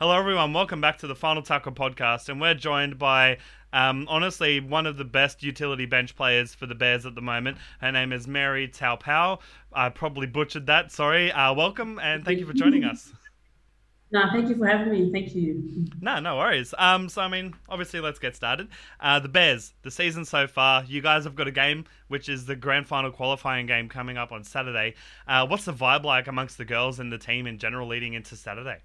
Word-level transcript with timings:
Hello, 0.00 0.18
everyone. 0.18 0.54
Welcome 0.54 0.80
back 0.80 0.96
to 1.00 1.06
the 1.06 1.14
Final 1.14 1.42
Tackle 1.42 1.72
podcast, 1.72 2.30
and 2.30 2.40
we're 2.40 2.54
joined 2.54 2.98
by, 2.98 3.36
um, 3.74 4.06
honestly, 4.08 4.58
one 4.58 4.86
of 4.86 4.96
the 4.96 5.04
best 5.04 5.42
utility 5.42 5.84
bench 5.84 6.16
players 6.16 6.54
for 6.54 6.64
the 6.64 6.74
Bears 6.74 7.04
at 7.04 7.14
the 7.14 7.20
moment. 7.20 7.58
Her 7.82 7.92
name 7.92 8.10
is 8.10 8.26
Mary 8.26 8.66
Taupau. 8.66 9.40
I 9.74 9.90
probably 9.90 10.26
butchered 10.26 10.64
that. 10.68 10.90
Sorry. 10.90 11.30
Uh, 11.30 11.52
welcome, 11.52 11.98
and 11.98 12.24
thank 12.24 12.38
you 12.38 12.46
for 12.46 12.54
joining 12.54 12.82
us. 12.82 13.12
No, 14.12 14.24
thank 14.32 14.48
you 14.48 14.56
for 14.56 14.66
having 14.66 14.90
me. 14.90 15.12
Thank 15.12 15.36
you. 15.36 15.86
No, 16.00 16.18
no 16.18 16.38
worries. 16.38 16.74
Um, 16.78 17.08
so 17.08 17.22
I 17.22 17.28
mean, 17.28 17.54
obviously, 17.68 18.00
let's 18.00 18.18
get 18.18 18.34
started. 18.34 18.66
Uh, 18.98 19.20
the 19.20 19.28
Bears, 19.28 19.72
the 19.82 19.90
season 19.92 20.24
so 20.24 20.48
far. 20.48 20.82
You 20.82 21.00
guys 21.00 21.22
have 21.22 21.36
got 21.36 21.46
a 21.46 21.52
game, 21.52 21.84
which 22.08 22.28
is 22.28 22.44
the 22.46 22.56
grand 22.56 22.88
final 22.88 23.12
qualifying 23.12 23.66
game 23.66 23.88
coming 23.88 24.16
up 24.16 24.32
on 24.32 24.42
Saturday. 24.42 24.94
Uh, 25.28 25.46
what's 25.46 25.66
the 25.66 25.72
vibe 25.72 26.02
like 26.02 26.26
amongst 26.26 26.58
the 26.58 26.64
girls 26.64 26.98
and 26.98 27.12
the 27.12 27.18
team 27.18 27.46
in 27.46 27.58
general 27.58 27.86
leading 27.86 28.14
into 28.14 28.34
Saturday? 28.34 28.78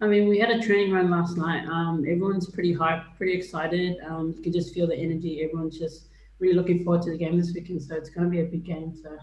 I 0.00 0.06
mean, 0.06 0.28
we 0.28 0.38
had 0.38 0.50
a 0.50 0.60
training 0.60 0.92
run 0.92 1.10
last 1.10 1.36
night. 1.36 1.66
Um, 1.66 2.04
everyone's 2.08 2.48
pretty 2.48 2.74
hyped, 2.74 3.16
pretty 3.16 3.32
excited. 3.32 3.96
Um, 4.06 4.32
you 4.36 4.42
can 4.42 4.52
just 4.52 4.72
feel 4.72 4.86
the 4.86 4.94
energy. 4.94 5.42
Everyone's 5.42 5.76
just 5.78 6.08
really 6.38 6.54
looking 6.54 6.84
forward 6.84 7.02
to 7.02 7.10
the 7.10 7.18
game 7.18 7.36
this 7.36 7.52
weekend. 7.52 7.82
So 7.82 7.96
it's 7.96 8.10
going 8.10 8.24
to 8.24 8.30
be 8.30 8.40
a 8.40 8.44
big 8.44 8.64
game. 8.64 8.94
So 8.94 9.16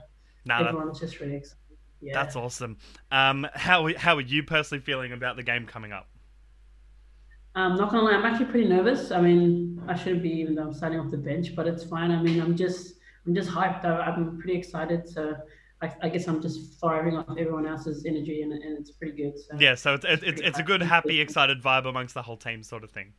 nah, 0.46 0.60
everyone's 0.60 1.00
that, 1.00 1.06
just 1.06 1.22
really 1.22 1.36
excited. 1.36 1.60
Yeah. 2.02 2.14
That's 2.14 2.36
awesome. 2.36 2.78
Um, 3.10 3.48
how 3.54 3.90
how 3.98 4.18
are 4.18 4.22
you 4.22 4.44
personally 4.44 4.84
feeling 4.84 5.14
about 5.14 5.38
the 5.38 5.44
game 5.44 5.66
coming 5.66 5.94
up? 5.94 6.08
I'm 7.56 7.72
um, 7.72 7.78
not 7.78 7.90
gonna 7.90 8.04
lie, 8.04 8.12
I'm 8.12 8.26
actually 8.26 8.48
pretty 8.48 8.68
nervous. 8.68 9.12
I 9.12 9.22
mean, 9.22 9.82
I 9.88 9.96
shouldn't 9.96 10.22
be 10.22 10.30
even 10.30 10.56
though 10.56 10.64
I'm 10.64 10.74
starting 10.74 11.00
off 11.00 11.10
the 11.10 11.18
bench, 11.18 11.56
but 11.56 11.68
it's 11.68 11.86
fine. 11.86 12.12
I 12.12 12.22
mean, 12.22 12.42
I'm 12.42 12.56
just 12.56 12.96
I'm 13.26 13.34
just 13.34 13.50
hyped. 13.50 13.86
I'm 13.86 14.38
pretty 14.38 14.60
excited. 14.60 15.08
So 15.08 15.36
I, 15.82 15.94
I, 16.04 16.10
guess 16.10 16.28
I'm 16.28 16.42
just 16.42 16.80
firing 16.80 17.18
off 17.18 17.38
everyone 17.38 17.68
else's 17.68 18.06
energy, 18.06 18.42
and, 18.42 18.52
and 18.54 18.78
it's 18.78 18.92
pretty 18.92 19.16
good. 19.16 19.38
So 19.38 19.58
yeah, 19.60 19.76
so 19.76 19.96
it's 19.96 20.06
it's, 20.06 20.24
it's, 20.24 20.42
it's 20.42 20.60
a 20.60 20.64
good, 20.64 20.82
happy, 20.82 21.20
excited 21.20 21.62
vibe 21.62 21.86
amongst 21.86 22.14
the 22.14 22.22
whole 22.22 22.38
team, 22.38 22.64
sort 22.64 22.84
of 22.84 22.92
thing. 22.92 23.14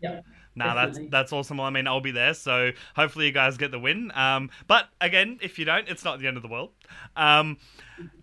Yeah. 0.00 0.20
Nah, 0.54 0.74
that's 0.74 0.98
that's 1.10 1.32
awesome. 1.32 1.56
Well, 1.56 1.66
I 1.66 1.70
mean, 1.70 1.86
I'll 1.86 2.00
be 2.00 2.10
there, 2.10 2.34
so 2.34 2.72
hopefully 2.94 3.26
you 3.26 3.32
guys 3.32 3.56
get 3.56 3.70
the 3.70 3.78
win. 3.78 4.12
Um, 4.14 4.50
but 4.66 4.88
again, 5.00 5.38
if 5.42 5.58
you 5.58 5.64
don't, 5.64 5.88
it's 5.88 6.04
not 6.04 6.18
the 6.20 6.26
end 6.26 6.36
of 6.36 6.42
the 6.42 6.48
world. 6.48 6.70
Um, 7.16 7.56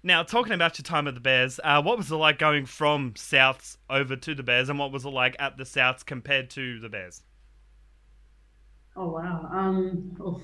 now 0.03 0.23
talking 0.23 0.53
about 0.53 0.77
your 0.77 0.83
time 0.83 1.07
at 1.07 1.15
the 1.15 1.19
Bears, 1.19 1.59
uh, 1.63 1.81
what 1.81 1.97
was 1.97 2.11
it 2.11 2.15
like 2.15 2.37
going 2.37 2.65
from 2.65 3.13
Souths 3.13 3.77
over 3.89 4.15
to 4.15 4.35
the 4.35 4.43
Bears, 4.43 4.69
and 4.69 4.77
what 4.77 4.91
was 4.91 5.05
it 5.05 5.09
like 5.09 5.35
at 5.39 5.57
the 5.57 5.63
Souths 5.63 6.05
compared 6.05 6.49
to 6.51 6.79
the 6.79 6.89
Bears? 6.89 7.23
Oh 8.95 9.11
wow. 9.11 9.49
Um. 9.51 10.41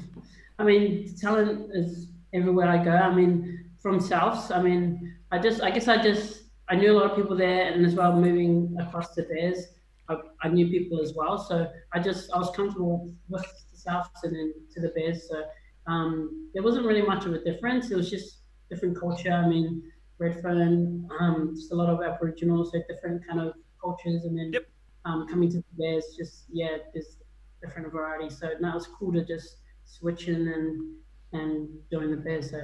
I 0.57 0.63
mean, 0.63 1.13
talent 1.19 1.69
is 1.73 2.07
everywhere 2.35 2.67
I 2.67 2.83
go. 2.83 2.91
I 2.91 3.13
mean, 3.13 3.69
from 3.81 3.99
Souths, 3.99 4.55
I 4.55 4.61
mean, 4.61 5.15
I 5.31 5.39
just, 5.39 5.61
I 5.61 5.71
guess 5.71 5.87
I 5.87 6.01
just, 6.01 6.43
I 6.69 6.75
knew 6.75 6.91
a 6.91 6.97
lot 6.97 7.09
of 7.09 7.15
people 7.15 7.35
there, 7.35 7.71
and 7.71 7.85
as 7.85 7.95
well 7.95 8.13
moving 8.13 8.75
across 8.79 9.13
to 9.15 9.23
Bears, 9.23 9.59
I, 10.09 10.17
I 10.41 10.47
knew 10.49 10.67
people 10.67 11.01
as 11.01 11.13
well. 11.15 11.37
So 11.37 11.71
I 11.93 11.99
just, 11.99 12.31
I 12.33 12.37
was 12.37 12.51
comfortable 12.55 13.11
with 13.29 13.45
the 13.71 13.77
Souths 13.77 14.23
and 14.23 14.35
then 14.35 14.53
to 14.73 14.81
the 14.81 14.89
Bears. 14.89 15.27
So 15.29 15.43
um, 15.87 16.49
there 16.53 16.63
wasn't 16.63 16.85
really 16.85 17.01
much 17.01 17.25
of 17.25 17.33
a 17.33 17.43
difference. 17.43 17.91
It 17.91 17.95
was 17.95 18.09
just 18.09 18.39
different 18.69 18.99
culture. 18.99 19.31
I 19.31 19.47
mean, 19.47 19.83
Redfern, 20.17 21.07
um, 21.19 21.53
just 21.55 21.71
a 21.71 21.75
lot 21.75 21.89
of 21.89 22.01
Aboriginal, 22.01 22.65
so 22.65 22.81
different 22.87 23.27
kind 23.27 23.39
of 23.39 23.53
cultures, 23.81 24.23
and 24.25 24.37
then 24.37 24.51
yep. 24.53 24.65
um, 25.03 25.27
coming 25.27 25.49
to 25.51 25.57
the 25.57 25.63
Bears, 25.77 26.15
just 26.17 26.45
yeah, 26.51 26.77
there's 26.93 27.17
different 27.61 27.91
variety. 27.91 28.29
So 28.29 28.51
now 28.61 28.71
it 28.71 28.75
was 28.75 28.87
cool 28.87 29.11
to 29.13 29.25
just 29.25 29.57
switch 29.83 30.27
in 30.27 30.47
and 30.47 30.95
and 31.35 31.69
doing 31.91 32.11
the 32.11 32.17
Bears. 32.17 32.51
So 32.51 32.61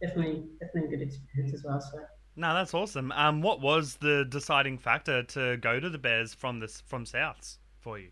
definitely, 0.00 0.44
definitely 0.60 0.94
a 0.94 0.98
good 0.98 1.06
experience 1.06 1.54
as 1.54 1.64
well. 1.64 1.80
So. 1.80 1.98
No, 2.36 2.52
that's 2.52 2.74
awesome. 2.74 3.12
Um, 3.12 3.42
what 3.42 3.60
was 3.60 3.96
the 3.96 4.26
deciding 4.28 4.78
factor 4.78 5.22
to 5.22 5.56
go 5.58 5.78
to 5.78 5.88
the 5.88 5.98
Bears 5.98 6.34
from 6.34 6.58
this 6.58 6.82
from 6.86 7.04
Souths 7.04 7.58
for 7.80 7.98
you? 7.98 8.08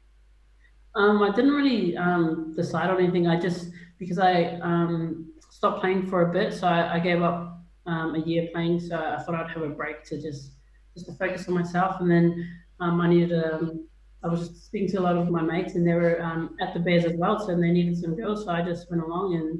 Um, 0.94 1.22
I 1.22 1.34
didn't 1.34 1.52
really 1.52 1.96
um, 1.96 2.52
decide 2.54 2.90
on 2.90 3.02
anything. 3.02 3.26
I 3.26 3.40
just 3.40 3.70
because 3.98 4.18
I 4.18 4.58
um, 4.62 5.32
stopped 5.50 5.80
playing 5.80 6.06
for 6.06 6.30
a 6.30 6.32
bit, 6.32 6.52
so 6.52 6.66
I, 6.66 6.94
I 6.94 6.98
gave 7.00 7.22
up 7.22 7.60
um, 7.86 8.14
a 8.14 8.20
year 8.20 8.48
playing. 8.52 8.78
So 8.80 8.96
I 8.96 9.22
thought 9.22 9.34
I'd 9.34 9.50
have 9.50 9.62
a 9.62 9.70
break 9.70 10.04
to 10.04 10.20
just 10.20 10.52
just 10.94 11.06
to 11.06 11.12
focus 11.14 11.48
on 11.48 11.54
myself, 11.54 12.00
and 12.00 12.10
then 12.10 12.48
um, 12.80 13.00
I 13.00 13.08
needed. 13.08 13.44
Um, 13.44 13.88
I 14.24 14.28
was 14.28 14.62
speaking 14.62 14.88
to 14.90 15.00
a 15.00 15.02
lot 15.02 15.16
of 15.16 15.30
my 15.30 15.42
mates, 15.42 15.74
and 15.74 15.86
they 15.86 15.94
were 15.94 16.22
um, 16.22 16.56
at 16.60 16.74
the 16.74 16.80
Bears 16.80 17.04
as 17.04 17.14
well, 17.14 17.40
so 17.40 17.56
they 17.56 17.70
needed 17.70 17.96
some 17.98 18.14
girls. 18.14 18.44
So 18.44 18.52
I 18.52 18.62
just 18.62 18.88
went 18.88 19.02
along 19.02 19.34
and 19.34 19.58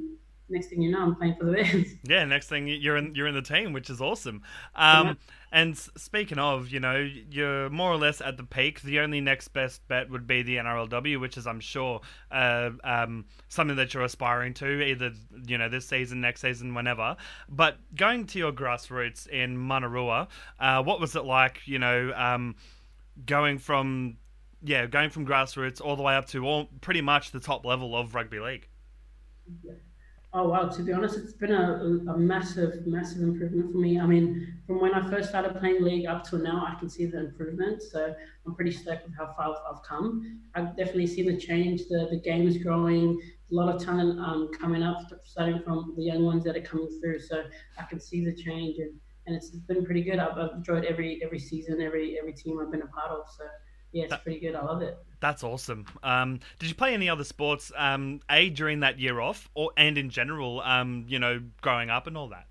next 0.49 0.67
thing 0.67 0.81
you 0.81 0.91
know, 0.91 1.01
I'm 1.01 1.15
playing 1.15 1.35
for 1.35 1.45
the 1.45 1.51
Bears. 1.53 1.87
Yeah, 2.03 2.25
next 2.25 2.47
thing 2.47 2.67
you're 2.67 2.97
in 2.97 3.15
you're 3.15 3.27
in 3.27 3.35
the 3.35 3.41
team, 3.41 3.73
which 3.73 3.89
is 3.89 4.01
awesome. 4.01 4.41
Um, 4.75 5.07
yeah. 5.07 5.13
And 5.51 5.77
speaking 5.77 6.39
of, 6.39 6.69
you 6.69 6.79
know, 6.79 6.95
you're 7.29 7.69
more 7.69 7.91
or 7.91 7.97
less 7.97 8.21
at 8.21 8.37
the 8.37 8.43
peak. 8.43 8.81
The 8.81 8.99
only 8.99 9.21
next 9.21 9.49
best 9.49 9.87
bet 9.87 10.09
would 10.09 10.25
be 10.25 10.41
the 10.41 10.55
NRLW, 10.55 11.19
which 11.19 11.37
is, 11.37 11.45
I'm 11.45 11.59
sure, 11.59 12.01
uh, 12.31 12.71
um, 12.83 13.25
something 13.49 13.75
that 13.75 13.93
you're 13.93 14.03
aspiring 14.03 14.55
to, 14.55 14.81
either 14.81 15.11
you 15.45 15.59
know 15.59 15.69
this 15.69 15.85
season, 15.85 16.21
next 16.21 16.41
season, 16.41 16.73
whenever. 16.73 17.15
But 17.47 17.77
going 17.95 18.25
to 18.27 18.39
your 18.39 18.51
grassroots 18.51 19.27
in 19.27 19.55
Manurewa, 19.57 20.27
uh, 20.59 20.81
what 20.83 20.99
was 20.99 21.15
it 21.15 21.25
like? 21.25 21.61
You 21.65 21.79
know, 21.79 22.11
um, 22.15 22.55
going 23.25 23.59
from 23.59 24.17
yeah, 24.63 24.87
going 24.87 25.09
from 25.09 25.27
grassroots 25.27 25.81
all 25.81 25.95
the 25.95 26.03
way 26.03 26.15
up 26.15 26.25
to 26.29 26.45
all 26.45 26.69
pretty 26.81 27.01
much 27.01 27.31
the 27.31 27.39
top 27.39 27.65
level 27.65 27.95
of 27.95 28.15
rugby 28.15 28.39
league. 28.39 28.67
Yeah. 29.63 29.73
Oh 30.35 30.47
wow! 30.49 30.67
To 30.67 30.81
be 30.81 30.91
honest, 30.91 31.15
it's 31.19 31.33
been 31.33 31.51
a, 31.51 32.11
a 32.11 32.17
massive, 32.17 32.87
massive 32.87 33.21
improvement 33.21 33.71
for 33.71 33.77
me. 33.77 33.99
I 33.99 34.07
mean, 34.07 34.59
from 34.65 34.81
when 34.81 34.91
I 34.95 35.07
first 35.07 35.29
started 35.29 35.55
playing 35.59 35.83
league 35.83 36.07
up 36.07 36.23
till 36.27 36.39
now, 36.39 36.65
I 36.67 36.73
can 36.79 36.89
see 36.89 37.05
the 37.05 37.19
improvement. 37.19 37.83
So 37.83 38.15
I'm 38.45 38.55
pretty 38.55 38.71
stoked 38.71 39.05
with 39.05 39.15
how 39.15 39.31
far 39.37 39.55
I've 39.71 39.83
come. 39.83 40.41
I've 40.55 40.75
definitely 40.75 41.05
seen 41.05 41.27
the 41.27 41.37
change. 41.37 41.81
The 41.87 42.07
the 42.09 42.19
game 42.19 42.47
is 42.47 42.57
growing. 42.57 43.21
A 43.51 43.53
lot 43.53 43.75
of 43.75 43.79
talent 43.83 44.19
um, 44.19 44.49
coming 44.59 44.81
up, 44.81 45.03
starting 45.23 45.61
from 45.61 45.93
the 45.95 46.03
young 46.03 46.23
ones 46.23 46.43
that 46.45 46.57
are 46.57 46.61
coming 46.61 46.89
through. 46.99 47.19
So 47.19 47.43
I 47.77 47.83
can 47.83 47.99
see 47.99 48.25
the 48.25 48.33
change, 48.33 48.79
and, 48.79 48.99
and 49.27 49.35
it's 49.35 49.51
been 49.51 49.85
pretty 49.85 50.01
good. 50.01 50.17
I've, 50.17 50.35
I've 50.35 50.55
enjoyed 50.55 50.85
every 50.85 51.21
every 51.23 51.39
season, 51.39 51.79
every 51.79 52.17
every 52.17 52.33
team 52.33 52.59
I've 52.59 52.71
been 52.71 52.81
a 52.81 52.87
part 52.87 53.11
of. 53.11 53.29
So 53.37 53.43
yeah, 53.91 54.05
it's 54.05 54.17
pretty 54.17 54.39
good. 54.39 54.55
I 54.55 54.63
love 54.65 54.81
it. 54.81 54.97
That's 55.23 55.41
awesome. 55.41 55.85
Um, 56.03 56.41
did 56.59 56.67
you 56.67 56.75
play 56.75 56.93
any 56.93 57.07
other 57.07 57.23
sports? 57.23 57.71
Um, 57.77 58.19
a 58.29 58.49
during 58.49 58.81
that 58.81 58.99
year 58.99 59.21
off, 59.21 59.49
or 59.53 59.71
and 59.77 59.97
in 59.97 60.09
general, 60.09 60.59
um, 60.59 61.05
you 61.07 61.17
know, 61.17 61.41
growing 61.61 61.89
up 61.89 62.07
and 62.07 62.17
all 62.17 62.27
that. 62.27 62.47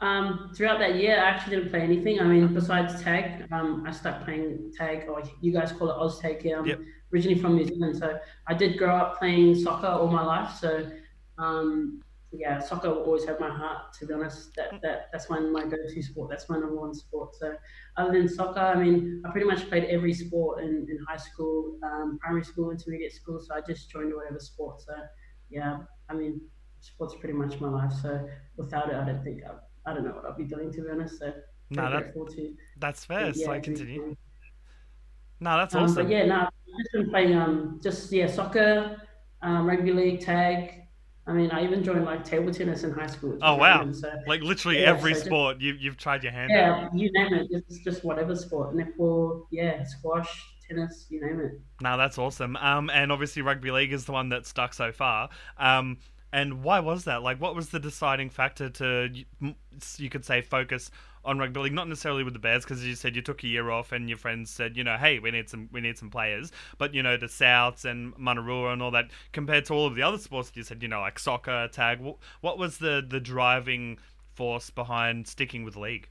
Um, 0.00 0.52
throughout 0.56 0.78
that 0.78 0.94
year, 0.94 1.18
I 1.18 1.28
actually 1.28 1.56
didn't 1.56 1.68
play 1.70 1.82
anything. 1.82 2.18
I 2.18 2.24
mean, 2.24 2.54
besides 2.54 3.02
tag, 3.02 3.46
um, 3.52 3.84
I 3.86 3.90
started 3.90 4.24
playing 4.24 4.72
tag, 4.74 5.06
or 5.06 5.22
you 5.42 5.52
guys 5.52 5.70
call 5.72 5.90
it 5.90 5.96
Oz 5.98 6.18
tag. 6.18 6.50
Um, 6.50 6.64
yep. 6.64 6.80
originally 7.12 7.38
from 7.38 7.56
New 7.56 7.66
Zealand, 7.66 7.98
so 7.98 8.18
I 8.46 8.54
did 8.54 8.78
grow 8.78 8.96
up 8.96 9.18
playing 9.18 9.54
soccer 9.56 9.88
all 9.88 10.08
my 10.08 10.24
life. 10.24 10.56
So 10.58 10.90
um, 11.36 12.02
yeah, 12.32 12.58
soccer 12.58 12.88
will 12.88 13.02
always 13.02 13.24
have 13.26 13.38
my 13.38 13.50
heart. 13.50 13.92
To 13.98 14.06
be 14.06 14.14
honest, 14.14 14.54
that, 14.56 14.80
that 14.82 15.08
that's 15.12 15.28
my 15.28 15.38
my 15.38 15.64
go-to 15.64 16.02
sport. 16.02 16.30
That's 16.30 16.48
my 16.48 16.58
number 16.58 16.76
one 16.76 16.94
sport. 16.94 17.34
So, 17.36 17.54
other 17.96 18.12
than 18.12 18.28
soccer, 18.28 18.60
I 18.60 18.74
mean, 18.74 19.22
I 19.24 19.30
pretty 19.30 19.46
much 19.46 19.68
played 19.68 19.84
every 19.84 20.14
sport 20.14 20.62
in, 20.62 20.86
in 20.88 20.98
high 21.08 21.18
school, 21.18 21.78
um, 21.82 22.18
primary 22.20 22.44
school, 22.44 22.70
intermediate 22.70 23.12
school. 23.12 23.38
So 23.38 23.54
I 23.54 23.60
just 23.60 23.90
joined 23.90 24.14
whatever 24.14 24.38
sport. 24.40 24.80
So, 24.80 24.94
yeah, 25.50 25.78
I 26.08 26.14
mean, 26.14 26.40
sports 26.80 27.14
pretty 27.20 27.34
much 27.34 27.60
my 27.60 27.68
life. 27.68 27.92
So 28.00 28.26
without 28.56 28.90
it, 28.90 28.96
I 28.96 29.04
don't 29.04 29.22
think 29.22 29.42
I, 29.44 29.90
I 29.90 29.94
don't 29.94 30.04
know 30.04 30.12
what 30.12 30.24
I'd 30.24 30.36
be 30.36 30.44
doing. 30.44 30.72
To 30.72 30.82
be 30.82 30.90
honest, 30.90 31.18
so 31.18 31.32
no, 31.70 31.90
that, 31.90 32.14
to, 32.14 32.54
that's 32.78 33.04
fair. 33.04 33.32
Yeah, 33.34 33.46
so 33.46 33.52
I 33.52 33.60
continue. 33.60 34.16
No, 35.40 35.56
that's 35.58 35.74
um, 35.74 35.84
awesome. 35.84 36.04
But 36.04 36.08
yeah, 36.08 36.26
no, 36.26 36.36
I've 36.36 36.78
just 36.78 36.92
been 36.92 37.10
playing 37.10 37.34
um 37.34 37.80
just 37.82 38.10
yeah 38.12 38.26
soccer, 38.26 39.02
um, 39.42 39.66
rugby 39.66 39.92
league, 39.92 40.20
tag, 40.20 40.81
I 41.26 41.32
mean, 41.32 41.50
I 41.52 41.62
even 41.62 41.84
joined 41.84 42.04
like 42.04 42.24
table 42.24 42.52
tennis 42.52 42.82
in 42.82 42.90
high 42.90 43.06
school. 43.06 43.38
Oh 43.42 43.54
wow! 43.54 43.90
So, 43.92 44.10
like 44.26 44.40
literally 44.42 44.80
yeah, 44.80 44.88
every 44.88 45.14
so 45.14 45.20
sport 45.20 45.56
just, 45.56 45.64
you 45.64 45.74
you've 45.74 45.96
tried 45.96 46.24
your 46.24 46.32
hand. 46.32 46.50
Yeah, 46.50 46.86
at. 46.86 46.94
you 46.94 47.12
name 47.12 47.32
it. 47.34 47.48
It's 47.50 47.78
just 47.78 48.04
whatever 48.04 48.34
sport. 48.34 48.74
Netball, 48.74 49.46
yeah, 49.50 49.84
squash, 49.84 50.44
tennis, 50.68 51.06
you 51.10 51.20
name 51.20 51.40
it. 51.40 51.60
No, 51.80 51.96
that's 51.96 52.18
awesome. 52.18 52.56
Um, 52.56 52.90
and 52.90 53.12
obviously 53.12 53.42
rugby 53.42 53.70
league 53.70 53.92
is 53.92 54.04
the 54.04 54.12
one 54.12 54.30
that 54.30 54.46
stuck 54.46 54.74
so 54.74 54.90
far. 54.90 55.28
Um, 55.58 55.98
and 56.32 56.64
why 56.64 56.80
was 56.80 57.04
that? 57.04 57.22
Like, 57.22 57.40
what 57.40 57.54
was 57.54 57.68
the 57.68 57.78
deciding 57.78 58.30
factor 58.30 58.68
to 58.70 59.10
you 59.98 60.10
could 60.10 60.24
say 60.24 60.40
focus 60.40 60.90
on 61.24 61.38
rugby 61.38 61.60
league, 61.60 61.72
not 61.72 61.88
necessarily 61.88 62.24
with 62.24 62.32
the 62.32 62.38
Bears, 62.38 62.64
because 62.64 62.80
as 62.80 62.86
you 62.86 62.94
said, 62.94 63.14
you 63.14 63.22
took 63.22 63.44
a 63.44 63.46
year 63.46 63.70
off, 63.70 63.92
and 63.92 64.08
your 64.08 64.18
friends 64.18 64.50
said, 64.50 64.76
you 64.76 64.84
know, 64.84 64.96
hey, 64.96 65.18
we 65.18 65.30
need 65.30 65.48
some, 65.48 65.68
we 65.72 65.80
need 65.80 65.96
some 65.98 66.10
players. 66.10 66.50
But 66.78 66.94
you 66.94 67.02
know, 67.02 67.16
the 67.16 67.26
Souths 67.26 67.84
and 67.84 68.14
Manurewa 68.16 68.72
and 68.72 68.82
all 68.82 68.90
that, 68.92 69.10
compared 69.32 69.64
to 69.66 69.74
all 69.74 69.86
of 69.86 69.94
the 69.94 70.02
other 70.02 70.18
sports 70.18 70.52
you 70.54 70.62
said, 70.62 70.82
you 70.82 70.88
know, 70.88 71.00
like 71.00 71.18
soccer, 71.18 71.68
tag. 71.68 72.00
What 72.40 72.58
was 72.58 72.78
the 72.78 73.04
the 73.06 73.20
driving 73.20 73.98
force 74.34 74.70
behind 74.70 75.26
sticking 75.28 75.64
with 75.64 75.76
league? 75.76 76.08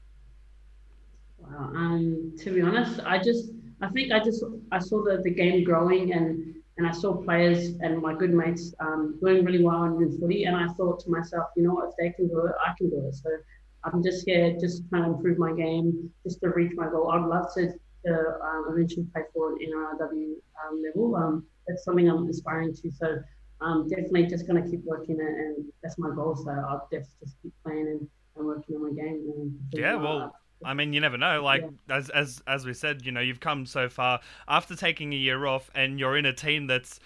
Wow. 1.38 1.72
Um, 1.74 2.32
to 2.38 2.52
be 2.52 2.62
honest, 2.62 3.00
I 3.04 3.18
just, 3.18 3.50
I 3.80 3.88
think 3.88 4.12
I 4.12 4.20
just, 4.20 4.44
I 4.70 4.78
saw 4.78 5.02
the, 5.02 5.20
the 5.22 5.30
game 5.30 5.64
growing 5.64 6.12
and 6.12 6.54
and 6.78 6.86
I 6.86 6.92
saw 6.92 7.14
players 7.14 7.74
and 7.80 8.00
my 8.00 8.14
good 8.14 8.32
mates 8.32 8.74
um, 8.80 9.18
doing 9.20 9.44
really 9.44 9.62
well 9.62 9.84
in 9.84 10.18
footy, 10.18 10.44
and 10.44 10.56
I 10.56 10.68
thought 10.68 11.00
to 11.00 11.10
myself, 11.10 11.48
you 11.56 11.64
know 11.64 11.74
what, 11.74 11.90
if 11.90 11.96
they 11.98 12.10
can 12.10 12.28
do 12.28 12.46
it, 12.46 12.52
I 12.64 12.72
can 12.78 12.88
do 12.88 13.06
it. 13.06 13.14
So 13.14 13.28
I'm 13.84 14.02
just 14.02 14.24
here, 14.26 14.56
just 14.60 14.88
trying 14.88 15.04
to 15.04 15.10
improve 15.10 15.38
my 15.38 15.52
game, 15.52 16.10
just 16.24 16.40
to 16.40 16.50
reach 16.50 16.72
my 16.76 16.88
goal. 16.88 17.10
I'd 17.10 17.24
love 17.24 17.52
to, 17.54 17.72
to 18.06 18.38
um, 18.42 18.66
eventually 18.70 19.06
play 19.12 19.22
for 19.34 19.52
an 19.52 19.58
NRLW 19.58 20.34
um, 20.64 20.82
level. 20.84 21.16
Um, 21.16 21.44
that's 21.66 21.84
something 21.84 22.08
I'm 22.08 22.28
aspiring 22.28 22.74
to. 22.74 22.90
So 22.92 23.18
I'm 23.60 23.88
definitely 23.88 24.26
just 24.26 24.46
going 24.46 24.62
to 24.62 24.68
keep 24.68 24.84
working 24.84 25.16
it, 25.16 25.26
and 25.26 25.64
that's 25.82 25.98
my 25.98 26.14
goal. 26.14 26.36
So 26.36 26.50
I'll 26.50 26.88
definitely 26.90 27.16
just 27.24 27.36
keep 27.42 27.52
playing 27.64 27.88
and, 27.88 28.08
and 28.36 28.46
working 28.46 28.76
on 28.76 28.82
my 28.82 29.02
game. 29.02 29.32
And 29.36 29.58
yeah, 29.72 29.94
well. 29.94 30.36
I 30.64 30.74
mean, 30.74 30.92
you 30.92 31.00
never 31.00 31.18
know. 31.18 31.42
Like 31.42 31.62
yeah. 31.62 31.96
as 31.96 32.08
as 32.10 32.40
as 32.46 32.64
we 32.64 32.72
said, 32.72 33.04
you 33.04 33.10
know, 33.10 33.20
you've 33.20 33.40
come 33.40 33.66
so 33.66 33.88
far 33.88 34.20
after 34.46 34.76
taking 34.76 35.12
a 35.12 35.16
year 35.16 35.44
off, 35.44 35.68
and 35.74 35.98
you're 35.98 36.16
in 36.16 36.24
a 36.24 36.32
team 36.32 36.68
that's 36.68 37.00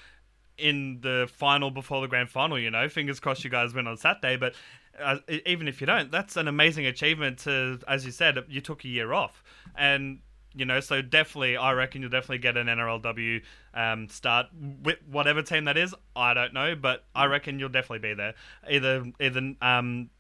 in 0.59 1.01
the 1.01 1.29
final 1.33 1.71
before 1.71 2.01
the 2.01 2.07
grand 2.07 2.31
final. 2.31 2.59
You 2.59 2.71
know, 2.71 2.89
fingers 2.89 3.21
crossed 3.21 3.45
you 3.45 3.51
guys 3.51 3.75
win 3.75 3.87
on 3.87 3.97
Saturday. 3.97 4.37
But 4.37 4.55
uh, 5.01 5.19
even 5.45 5.69
if 5.69 5.81
you 5.81 5.87
don't, 5.87 6.11
that's 6.11 6.37
an 6.37 6.49
amazing 6.49 6.87
achievement. 6.87 7.39
To 7.41 7.79
as 7.89 8.05
you 8.05 8.13
said, 8.13 8.39
you 8.49 8.61
took 8.61 8.85
a 8.85 8.89
year 8.89 9.13
off, 9.13 9.43
and 9.77 10.21
you 10.55 10.65
know, 10.65 10.81
so 10.81 11.03
definitely, 11.03 11.57
I 11.57 11.73
reckon 11.73 12.01
you'll 12.01 12.11
definitely 12.11 12.39
get 12.39 12.57
an 12.57 12.67
NRLW 12.67 13.43
um, 13.75 14.09
start 14.09 14.47
with 14.83 14.99
whatever 15.07 15.43
team 15.43 15.65
that 15.67 15.77
is. 15.77 15.95
I 16.15 16.33
don't 16.33 16.55
know, 16.55 16.75
but 16.75 17.05
I 17.15 17.27
reckon 17.27 17.59
you'll 17.59 17.69
definitely 17.69 18.09
be 18.09 18.15
there. 18.15 18.35
Either 18.69 19.05
either 19.21 19.55
um, 19.61 20.11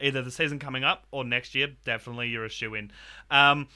either 0.00 0.22
the 0.22 0.30
season 0.30 0.58
coming 0.58 0.84
up 0.84 1.06
or 1.10 1.24
next 1.24 1.54
year. 1.54 1.68
Definitely, 1.84 2.28
you're 2.28 2.44
a 2.44 2.50
shoe 2.50 2.74
in. 2.74 2.90
Um, 3.30 3.68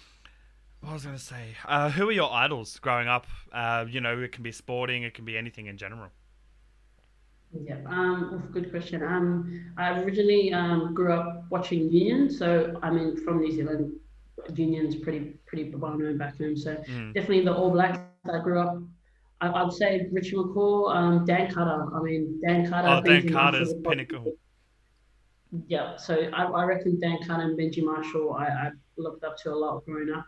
what 0.81 0.95
was 0.95 1.05
I 1.05 1.09
going 1.09 1.19
to 1.19 1.25
say? 1.25 1.57
Uh, 1.67 1.91
who 1.91 2.09
are 2.09 2.13
your 2.13 2.33
idols 2.33 2.79
growing 2.79 3.09
up? 3.09 3.27
Uh, 3.53 3.87
you 3.89 4.01
know, 4.01 4.19
it 4.21 4.33
can 4.33 4.43
be 4.43 4.53
sporting, 4.53 5.03
it 5.03 5.15
can 5.15 5.25
be 5.25 5.37
anything 5.37 5.67
in 5.67 5.77
general. 5.77 6.11
Yeah, 7.53 7.79
um, 7.87 8.49
good 8.53 8.71
question. 8.71 9.03
Um, 9.03 9.73
I 9.79 10.01
originally 10.01 10.53
um, 10.53 10.95
grew 10.95 11.13
up 11.13 11.45
watching 11.51 11.91
Union, 11.91 12.31
so 12.31 12.79
I 12.83 12.91
mean, 12.91 13.17
from 13.25 13.41
New 13.41 13.53
Zealand, 13.53 13.93
Union's 14.55 14.97
pretty 14.97 15.39
pretty 15.47 15.71
well 15.75 15.97
known 15.97 16.19
back 16.19 16.39
home. 16.39 16.57
So 16.57 16.75
mm. 16.75 17.15
definitely 17.15 17.45
the 17.45 17.55
All 17.55 17.71
Blacks 17.71 17.99
I 18.31 18.39
grew 18.41 18.61
up. 18.61 18.79
I, 19.41 19.63
would 19.63 19.73
say 19.73 20.09
Richie 20.13 20.35
McCaw, 20.35 20.95
um, 20.95 21.25
Dan 21.25 21.53
Carter. 21.53 21.95
I 21.95 22.01
mean, 22.01 22.41
Dan 22.45 22.69
Carter. 22.69 22.89
Oh, 22.89 23.01
Dan 23.01 23.29
Carter's 23.31 23.75
pinnacle. 23.85 24.35
Yeah, 25.69 25.97
so 25.97 26.15
I, 26.33 26.45
I 26.45 26.65
reckon 26.65 26.99
Dan 26.99 27.19
Carter 27.27 27.45
and 27.45 27.59
Benji 27.59 27.83
Marshall 27.83 28.35
I, 28.35 28.47
I 28.47 28.71
looked 28.97 29.25
up 29.25 29.37
to 29.39 29.53
a 29.53 29.55
lot 29.55 29.85
growing 29.85 30.13
up. 30.13 30.27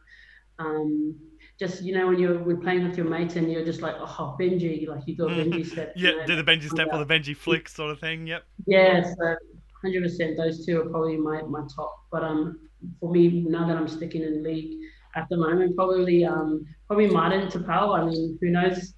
Um, 0.58 1.14
just 1.58 1.82
you 1.82 1.92
know 1.92 2.06
when 2.06 2.18
you're 2.18 2.56
playing 2.58 2.86
with 2.86 2.96
your 2.96 3.06
mates 3.06 3.36
and 3.36 3.50
you're 3.50 3.64
just 3.64 3.82
like 3.82 3.96
oh 3.98 4.36
Benji 4.40 4.86
like 4.86 5.02
you 5.06 5.16
do 5.16 5.26
a 5.26 5.30
Benji 5.30 5.66
step 5.66 5.92
yeah 5.96 6.10
you 6.10 6.16
know, 6.18 6.26
do 6.26 6.36
the 6.36 6.44
Benji 6.44 6.68
step 6.68 6.88
or 6.92 7.04
the 7.04 7.06
Benji 7.06 7.36
flick 7.36 7.68
sort 7.68 7.90
of 7.90 7.98
thing 7.98 8.26
yep. 8.26 8.44
Yeah 8.66 9.02
so 9.02 9.36
hundred 9.82 10.02
percent 10.02 10.36
those 10.36 10.64
two 10.64 10.80
are 10.80 10.88
probably 10.88 11.16
my, 11.16 11.42
my 11.42 11.62
top. 11.74 12.04
But 12.10 12.22
um 12.22 12.60
for 13.00 13.10
me 13.10 13.44
now 13.48 13.66
that 13.66 13.76
I'm 13.76 13.88
sticking 13.88 14.22
in 14.22 14.42
league 14.42 14.78
at 15.16 15.28
the 15.28 15.36
moment 15.36 15.74
probably 15.74 16.24
um 16.24 16.64
probably 16.86 17.08
Martin 17.08 17.48
Taupau 17.48 17.98
I 17.98 18.04
mean 18.04 18.38
who 18.40 18.50
knows? 18.50 18.94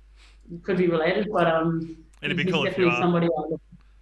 Could 0.62 0.76
be 0.76 0.88
related 0.88 1.28
but 1.32 1.46
um 1.46 1.96
it'd 2.22 2.36
be 2.36 2.44
cool 2.44 2.64
definitely 2.64 2.94
somebody 3.00 3.26
I 3.26 3.40
look, 3.40 3.60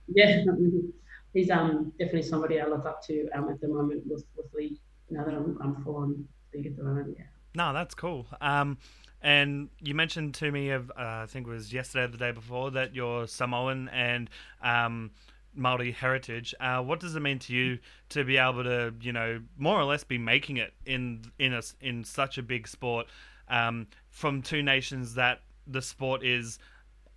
yeah 0.08 0.44
he's 1.32 1.50
um 1.50 1.92
definitely 1.98 2.22
somebody 2.22 2.60
I 2.60 2.66
look 2.66 2.86
up 2.86 3.04
to 3.06 3.28
um 3.36 3.50
at 3.50 3.60
the 3.60 3.68
moment 3.68 4.02
with 4.06 4.24
with 4.36 4.52
league 4.52 4.78
now 5.10 5.24
that 5.24 5.34
I'm 5.34 5.58
I'm 5.62 5.76
full 5.84 5.96
on 5.96 6.26
league 6.52 6.66
at 6.66 6.76
the 6.76 6.82
moment 6.82 7.14
yeah 7.16 7.26
no, 7.58 7.72
that's 7.72 7.94
cool. 7.94 8.26
Um, 8.40 8.78
and 9.20 9.68
you 9.80 9.94
mentioned 9.94 10.34
to 10.36 10.52
me 10.52 10.70
of 10.70 10.90
uh, 10.90 11.24
I 11.24 11.26
think 11.28 11.48
it 11.48 11.50
was 11.50 11.72
yesterday 11.72 12.04
or 12.04 12.08
the 12.08 12.16
day 12.16 12.30
before 12.30 12.70
that 12.70 12.94
you're 12.94 13.26
Samoan 13.26 13.88
and 13.88 14.30
um, 14.62 15.10
Maori 15.54 15.90
heritage. 15.90 16.54
Uh, 16.60 16.80
what 16.80 17.00
does 17.00 17.16
it 17.16 17.20
mean 17.20 17.40
to 17.40 17.52
you 17.52 17.78
to 18.10 18.22
be 18.22 18.36
able 18.36 18.62
to, 18.62 18.94
you 19.00 19.12
know, 19.12 19.40
more 19.58 19.78
or 19.78 19.84
less 19.84 20.04
be 20.04 20.18
making 20.18 20.56
it 20.58 20.72
in 20.86 21.24
in 21.40 21.52
a, 21.52 21.62
in 21.80 22.04
such 22.04 22.38
a 22.38 22.42
big 22.42 22.68
sport 22.68 23.08
um, 23.48 23.88
from 24.08 24.40
two 24.40 24.62
nations 24.62 25.14
that 25.14 25.40
the 25.66 25.82
sport 25.82 26.22
is, 26.22 26.60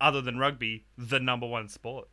other 0.00 0.20
than 0.20 0.38
rugby, 0.38 0.84
the 0.98 1.20
number 1.20 1.46
one 1.46 1.68
sport? 1.68 2.08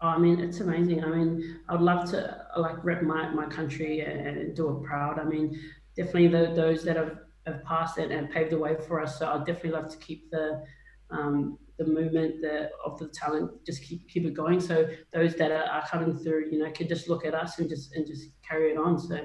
Oh, 0.00 0.08
I 0.08 0.18
mean, 0.18 0.40
it's 0.40 0.60
amazing. 0.60 1.04
I 1.04 1.08
mean, 1.08 1.60
I'd 1.68 1.80
love 1.80 2.10
to 2.12 2.46
like 2.56 2.82
rep 2.82 3.02
my, 3.02 3.28
my 3.30 3.46
country 3.46 4.00
and, 4.00 4.26
and 4.26 4.56
do 4.56 4.76
it 4.76 4.82
proud. 4.86 5.18
I 5.18 5.24
mean, 5.24 5.58
definitely 5.96 6.28
the, 6.28 6.52
those 6.54 6.84
that 6.84 6.96
have, 6.96 7.18
have 7.46 7.62
passed 7.64 7.98
it 7.98 8.10
and 8.10 8.30
paved 8.30 8.50
the 8.50 8.58
way 8.58 8.76
for 8.86 9.00
us. 9.00 9.18
So 9.18 9.26
I'd 9.26 9.46
definitely 9.46 9.70
love 9.70 9.90
to 9.90 9.96
keep 9.98 10.30
the 10.30 10.62
um, 11.10 11.58
the 11.78 11.84
movement 11.84 12.40
the, 12.40 12.70
of 12.84 12.98
the 12.98 13.08
talent, 13.08 13.50
just 13.64 13.82
keep 13.82 14.08
keep 14.08 14.24
it 14.24 14.34
going. 14.34 14.60
So 14.60 14.88
those 15.12 15.34
that 15.36 15.50
are, 15.50 15.64
are, 15.64 15.86
coming 15.86 16.16
through, 16.16 16.50
you 16.50 16.58
know, 16.58 16.70
can 16.70 16.88
just 16.88 17.08
look 17.08 17.24
at 17.24 17.34
us 17.34 17.58
and 17.58 17.68
just 17.68 17.94
and 17.94 18.06
just 18.06 18.30
carry 18.48 18.72
it 18.72 18.78
on. 18.78 18.98
So 18.98 19.20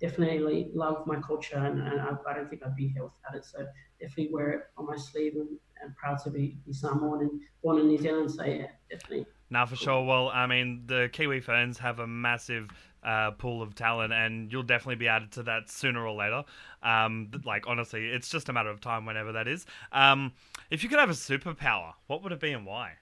definitely 0.00 0.70
love 0.74 1.06
my 1.06 1.20
culture, 1.20 1.56
and, 1.56 1.80
and 1.80 2.00
I, 2.00 2.10
I, 2.28 2.34
don't 2.34 2.48
think 2.48 2.62
I'd 2.64 2.76
be 2.76 2.88
here 2.88 3.04
without 3.04 3.36
it. 3.36 3.44
So 3.44 3.66
definitely 4.00 4.32
wear 4.32 4.50
it 4.50 4.60
on 4.76 4.86
my 4.86 4.96
sleeve, 4.96 5.34
and, 5.34 5.48
and 5.82 5.96
proud 5.96 6.18
to 6.24 6.30
be, 6.30 6.58
be 6.64 6.72
Samoan 6.72 7.22
and 7.22 7.40
born 7.62 7.78
in 7.78 7.88
New 7.88 7.98
Zealand. 7.98 8.30
So 8.30 8.44
yeah, 8.44 8.66
definitely. 8.90 9.26
Now 9.50 9.66
for 9.66 9.76
sure. 9.76 10.04
Well, 10.04 10.28
I 10.28 10.46
mean, 10.46 10.84
the 10.86 11.08
Kiwi 11.12 11.40
fans 11.40 11.78
have 11.78 12.00
a 12.00 12.06
massive 12.06 12.68
uh, 13.06 13.30
pool 13.32 13.62
of 13.62 13.74
talent, 13.74 14.12
and 14.12 14.52
you'll 14.52 14.64
definitely 14.64 14.96
be 14.96 15.08
added 15.08 15.30
to 15.32 15.44
that 15.44 15.70
sooner 15.70 16.04
or 16.04 16.14
later. 16.14 16.44
Um, 16.82 17.30
like 17.44 17.66
honestly, 17.66 18.06
it's 18.06 18.28
just 18.28 18.48
a 18.48 18.52
matter 18.52 18.68
of 18.68 18.80
time 18.80 19.06
whenever 19.06 19.32
that 19.32 19.46
is. 19.46 19.64
Um, 19.92 20.32
if 20.70 20.82
you 20.82 20.88
could 20.88 20.98
have 20.98 21.10
a 21.10 21.14
superpower, 21.14 21.92
what 22.08 22.22
would 22.22 22.32
it 22.32 22.40
be 22.40 22.52
and 22.52 22.66
why? 22.66 22.94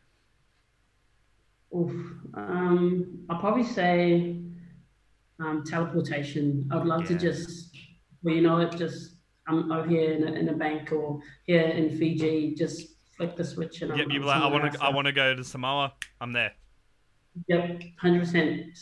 Oof. 1.74 1.90
Um, 2.34 3.24
I'll 3.30 3.40
probably 3.40 3.64
say 3.64 4.40
um, 5.40 5.64
teleportation. 5.66 6.68
I'd 6.70 6.84
love 6.84 7.02
yeah. 7.02 7.08
to 7.08 7.14
just, 7.18 7.76
well, 8.22 8.34
you 8.34 8.42
know, 8.42 8.58
it 8.58 8.76
just 8.76 9.16
I'm 9.46 9.72
over 9.72 9.88
here 9.88 10.12
in 10.12 10.28
a, 10.28 10.32
in 10.32 10.48
a 10.50 10.54
bank 10.54 10.92
or 10.92 11.20
here 11.44 11.62
in 11.62 11.98
Fiji, 11.98 12.54
just 12.54 12.88
flick 13.16 13.36
the 13.36 13.44
switch 13.44 13.82
and 13.82 13.96
yep, 13.96 14.06
I'm, 14.06 14.12
you're 14.12 14.24
like, 14.24 14.42
I 14.42 14.46
want 14.46 14.72
to, 14.72 14.82
I 14.82 14.90
want 14.90 15.06
to 15.06 15.12
go 15.12 15.34
to 15.34 15.44
Samoa. 15.44 15.94
I'm 16.20 16.32
there. 16.32 16.52
Yep, 17.48 17.82
hundred 17.98 18.20
percent. 18.20 18.78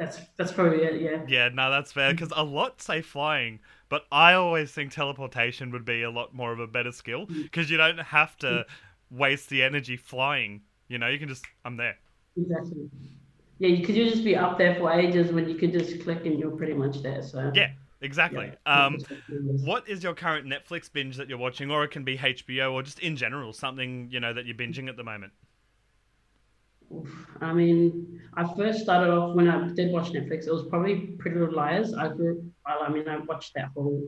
That's 0.00 0.18
that's 0.38 0.50
probably 0.50 0.78
it. 0.78 1.02
Yeah. 1.02 1.20
Yeah. 1.28 1.50
No, 1.52 1.70
that's 1.70 1.92
fair 1.92 2.12
because 2.12 2.32
a 2.34 2.42
lot 2.42 2.80
say 2.80 3.02
flying, 3.02 3.60
but 3.90 4.06
I 4.10 4.32
always 4.32 4.72
think 4.72 4.92
teleportation 4.92 5.70
would 5.72 5.84
be 5.84 6.02
a 6.02 6.10
lot 6.10 6.34
more 6.34 6.52
of 6.52 6.58
a 6.58 6.66
better 6.66 6.90
skill 6.90 7.26
because 7.26 7.66
mm. 7.66 7.70
you 7.70 7.76
don't 7.76 8.00
have 8.00 8.34
to 8.38 8.46
mm. 8.46 8.64
waste 9.10 9.50
the 9.50 9.62
energy 9.62 9.98
flying. 9.98 10.62
You 10.88 10.96
know, 10.96 11.08
you 11.08 11.18
can 11.18 11.28
just 11.28 11.44
I'm 11.66 11.76
there. 11.76 11.98
Exactly. 12.34 12.88
Yeah, 13.58 13.76
because 13.76 13.94
you 13.94 14.04
could 14.04 14.12
just 14.12 14.24
be 14.24 14.34
up 14.34 14.56
there 14.56 14.74
for 14.76 14.90
ages 14.90 15.32
when 15.32 15.46
you 15.46 15.56
could 15.56 15.72
just 15.72 16.02
click 16.02 16.24
and 16.24 16.38
you're 16.38 16.56
pretty 16.56 16.72
much 16.72 17.02
there. 17.02 17.22
So. 17.22 17.52
Yeah. 17.54 17.72
Exactly. 18.02 18.50
Yeah, 18.66 18.86
um, 18.86 18.96
what 19.62 19.86
is 19.86 20.02
your 20.02 20.14
current 20.14 20.46
Netflix 20.46 20.90
binge 20.90 21.18
that 21.18 21.28
you're 21.28 21.36
watching, 21.36 21.70
or 21.70 21.84
it 21.84 21.90
can 21.90 22.02
be 22.02 22.16
HBO, 22.16 22.72
or 22.72 22.82
just 22.82 22.98
in 23.00 23.14
general 23.14 23.52
something 23.52 24.08
you 24.10 24.20
know 24.20 24.32
that 24.32 24.46
you're 24.46 24.56
binging 24.56 24.88
at 24.88 24.96
the 24.96 25.04
moment? 25.04 25.34
I 27.40 27.52
mean, 27.52 28.20
I 28.34 28.52
first 28.54 28.80
started 28.80 29.12
off 29.12 29.34
when 29.36 29.48
I 29.48 29.68
did 29.68 29.92
watch 29.92 30.10
Netflix. 30.12 30.46
It 30.46 30.52
was 30.52 30.66
probably 30.68 31.16
Pretty 31.18 31.38
Little 31.38 31.54
Liars. 31.54 31.94
I 31.94 32.08
grew. 32.08 32.50
I 32.66 32.88
mean, 32.88 33.08
I 33.08 33.18
watched 33.18 33.54
that 33.54 33.70
whole, 33.74 34.06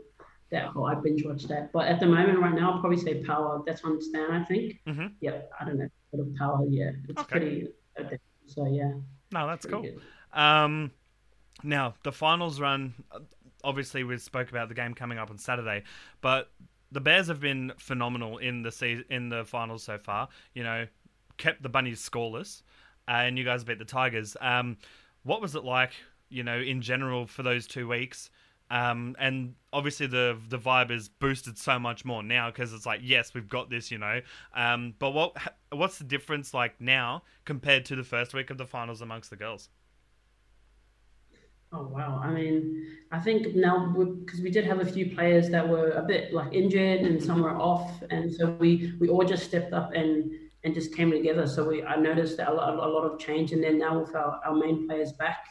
that 0.51 0.67
whole. 0.67 0.87
I 0.87 0.95
binge 0.95 1.25
watched 1.25 1.49
that. 1.49 1.73
But 1.73 1.89
at 1.89 2.01
the 2.01 2.07
moment, 2.07 2.39
right 2.39 2.55
now, 2.55 2.73
I'll 2.73 2.81
probably 2.81 2.99
say 2.99 3.23
Power. 3.23 3.63
That's 3.67 3.83
on 3.85 4.01
Stan, 4.01 4.31
I 4.31 4.45
think. 4.45 4.81
Mm-hmm. 4.87 5.07
Yeah, 5.21 5.43
I 5.59 5.65
don't 5.65 5.79
know. 5.79 5.89
Sort 6.11 6.27
of 6.27 6.35
Power. 6.37 6.67
Yeah, 6.69 6.91
it's 7.09 7.21
okay. 7.21 7.31
pretty. 7.31 7.69
Addictive, 7.99 8.19
so 8.47 8.67
yeah. 8.67 8.93
No, 9.33 9.47
that's 9.47 9.67
cool. 9.67 9.87
Um, 10.33 10.91
now 11.63 11.95
the 12.03 12.13
finals 12.13 12.61
run. 12.61 12.95
Obviously, 13.65 14.03
we 14.03 14.17
spoke 14.19 14.51
about 14.51 14.69
the 14.69 14.75
game 14.75 14.95
coming 14.95 15.19
up 15.19 15.31
on 15.31 15.39
Saturday, 15.39 15.85
but 16.21 16.51
the 16.91 17.01
Bears 17.01 17.29
have 17.29 17.41
been 17.41 17.73
phenomenal 17.79 18.39
in 18.39 18.63
the 18.63 18.73
season, 18.73 19.05
in 19.11 19.29
the 19.29 19.45
finals 19.45 19.83
so 19.83 19.99
far. 19.99 20.29
You 20.55 20.65
know, 20.65 20.87
kept 21.37 21.63
the 21.63 21.69
Bunnies 21.69 22.07
scoreless, 22.07 22.63
and 23.09 23.39
you 23.39 23.45
guys 23.45 23.65
beat 23.65 23.79
the 23.79 23.85
Tigers. 23.85 24.37
Um, 24.41 24.77
what 25.23 25.41
was 25.41 25.55
it 25.55 25.65
like, 25.65 25.93
you 26.29 26.43
know, 26.43 26.59
in 26.59 26.83
general 26.83 27.27
for 27.27 27.43
those 27.43 27.67
two 27.67 27.89
weeks? 27.89 28.31
Um, 28.73 29.17
and 29.19 29.55
obviously 29.71 30.07
the 30.07 30.39
the 30.49 30.59
vibe 30.59 30.91
is 30.91 31.11
boosted 31.11 31.59
so 31.59 31.79
much 31.79 32.07
more 32.07 32.23
now 32.23 32.51
because 32.51 32.73
it's 32.73 32.87
like 32.87 33.01
yes 33.03 33.35
we've 33.35 33.49
got 33.49 33.69
this 33.69 33.91
you 33.91 33.99
know 33.99 34.23
um, 34.55 34.95
but 34.99 35.11
what 35.11 35.37
what's 35.73 35.99
the 35.99 36.05
difference 36.05 36.55
like 36.55 36.81
now 36.81 37.23
compared 37.45 37.85
to 37.87 37.97
the 37.97 38.03
first 38.03 38.33
week 38.33 38.49
of 38.49 38.57
the 38.57 38.65
finals 38.65 39.03
amongst 39.03 39.29
the 39.29 39.37
girls 39.37 39.69
oh 41.75 41.83
wow 41.83 42.19
i 42.25 42.31
mean 42.31 42.87
i 43.13 43.19
think 43.19 43.55
now 43.55 43.95
because 44.25 44.41
we 44.41 44.51
did 44.51 44.65
have 44.65 44.81
a 44.81 44.87
few 44.87 45.15
players 45.15 45.51
that 45.51 45.67
were 45.69 45.91
a 45.91 46.03
bit 46.03 46.33
like 46.33 46.51
injured 46.55 47.01
and 47.01 47.23
some 47.23 47.43
were 47.43 47.51
off 47.51 48.03
and 48.11 48.33
so 48.33 48.57
we 48.59 48.95
we 49.01 49.09
all 49.09 49.25
just 49.25 49.45
stepped 49.45 49.75
up 49.75 49.93
and 49.93 50.31
and 50.65 50.75
just 50.75 50.95
came 50.95 51.11
together. 51.11 51.47
So 51.47 51.69
we 51.69 51.83
I 51.83 51.97
noticed 51.97 52.39
a 52.39 52.53
lot, 52.53 52.75
a 52.75 52.89
lot 52.89 53.05
of 53.05 53.19
change, 53.19 53.53
and 53.53 53.63
then 53.63 53.79
now 53.79 54.01
with 54.01 54.15
our, 54.15 54.41
our 54.45 54.55
main 54.55 54.87
players 54.87 55.13
back, 55.13 55.45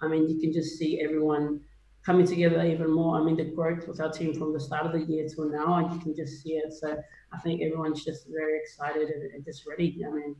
I 0.00 0.08
mean 0.08 0.28
you 0.28 0.40
can 0.40 0.52
just 0.52 0.78
see 0.78 1.00
everyone 1.00 1.60
coming 2.04 2.26
together 2.26 2.64
even 2.64 2.90
more. 2.90 3.20
I 3.20 3.24
mean 3.24 3.36
the 3.36 3.44
growth 3.44 3.88
with 3.88 4.00
our 4.00 4.10
team 4.10 4.34
from 4.34 4.52
the 4.52 4.60
start 4.60 4.86
of 4.86 4.92
the 4.92 5.02
year 5.02 5.26
till 5.28 5.48
now, 5.50 5.74
and 5.74 5.92
you 5.92 6.00
can 6.00 6.14
just 6.14 6.42
see 6.42 6.54
it. 6.54 6.72
So 6.72 6.96
I 7.32 7.38
think 7.38 7.62
everyone's 7.62 8.04
just 8.04 8.26
very 8.28 8.58
excited 8.58 9.08
and, 9.08 9.32
and 9.32 9.44
just 9.44 9.66
ready. 9.66 10.04
I 10.06 10.10
mean, 10.10 10.36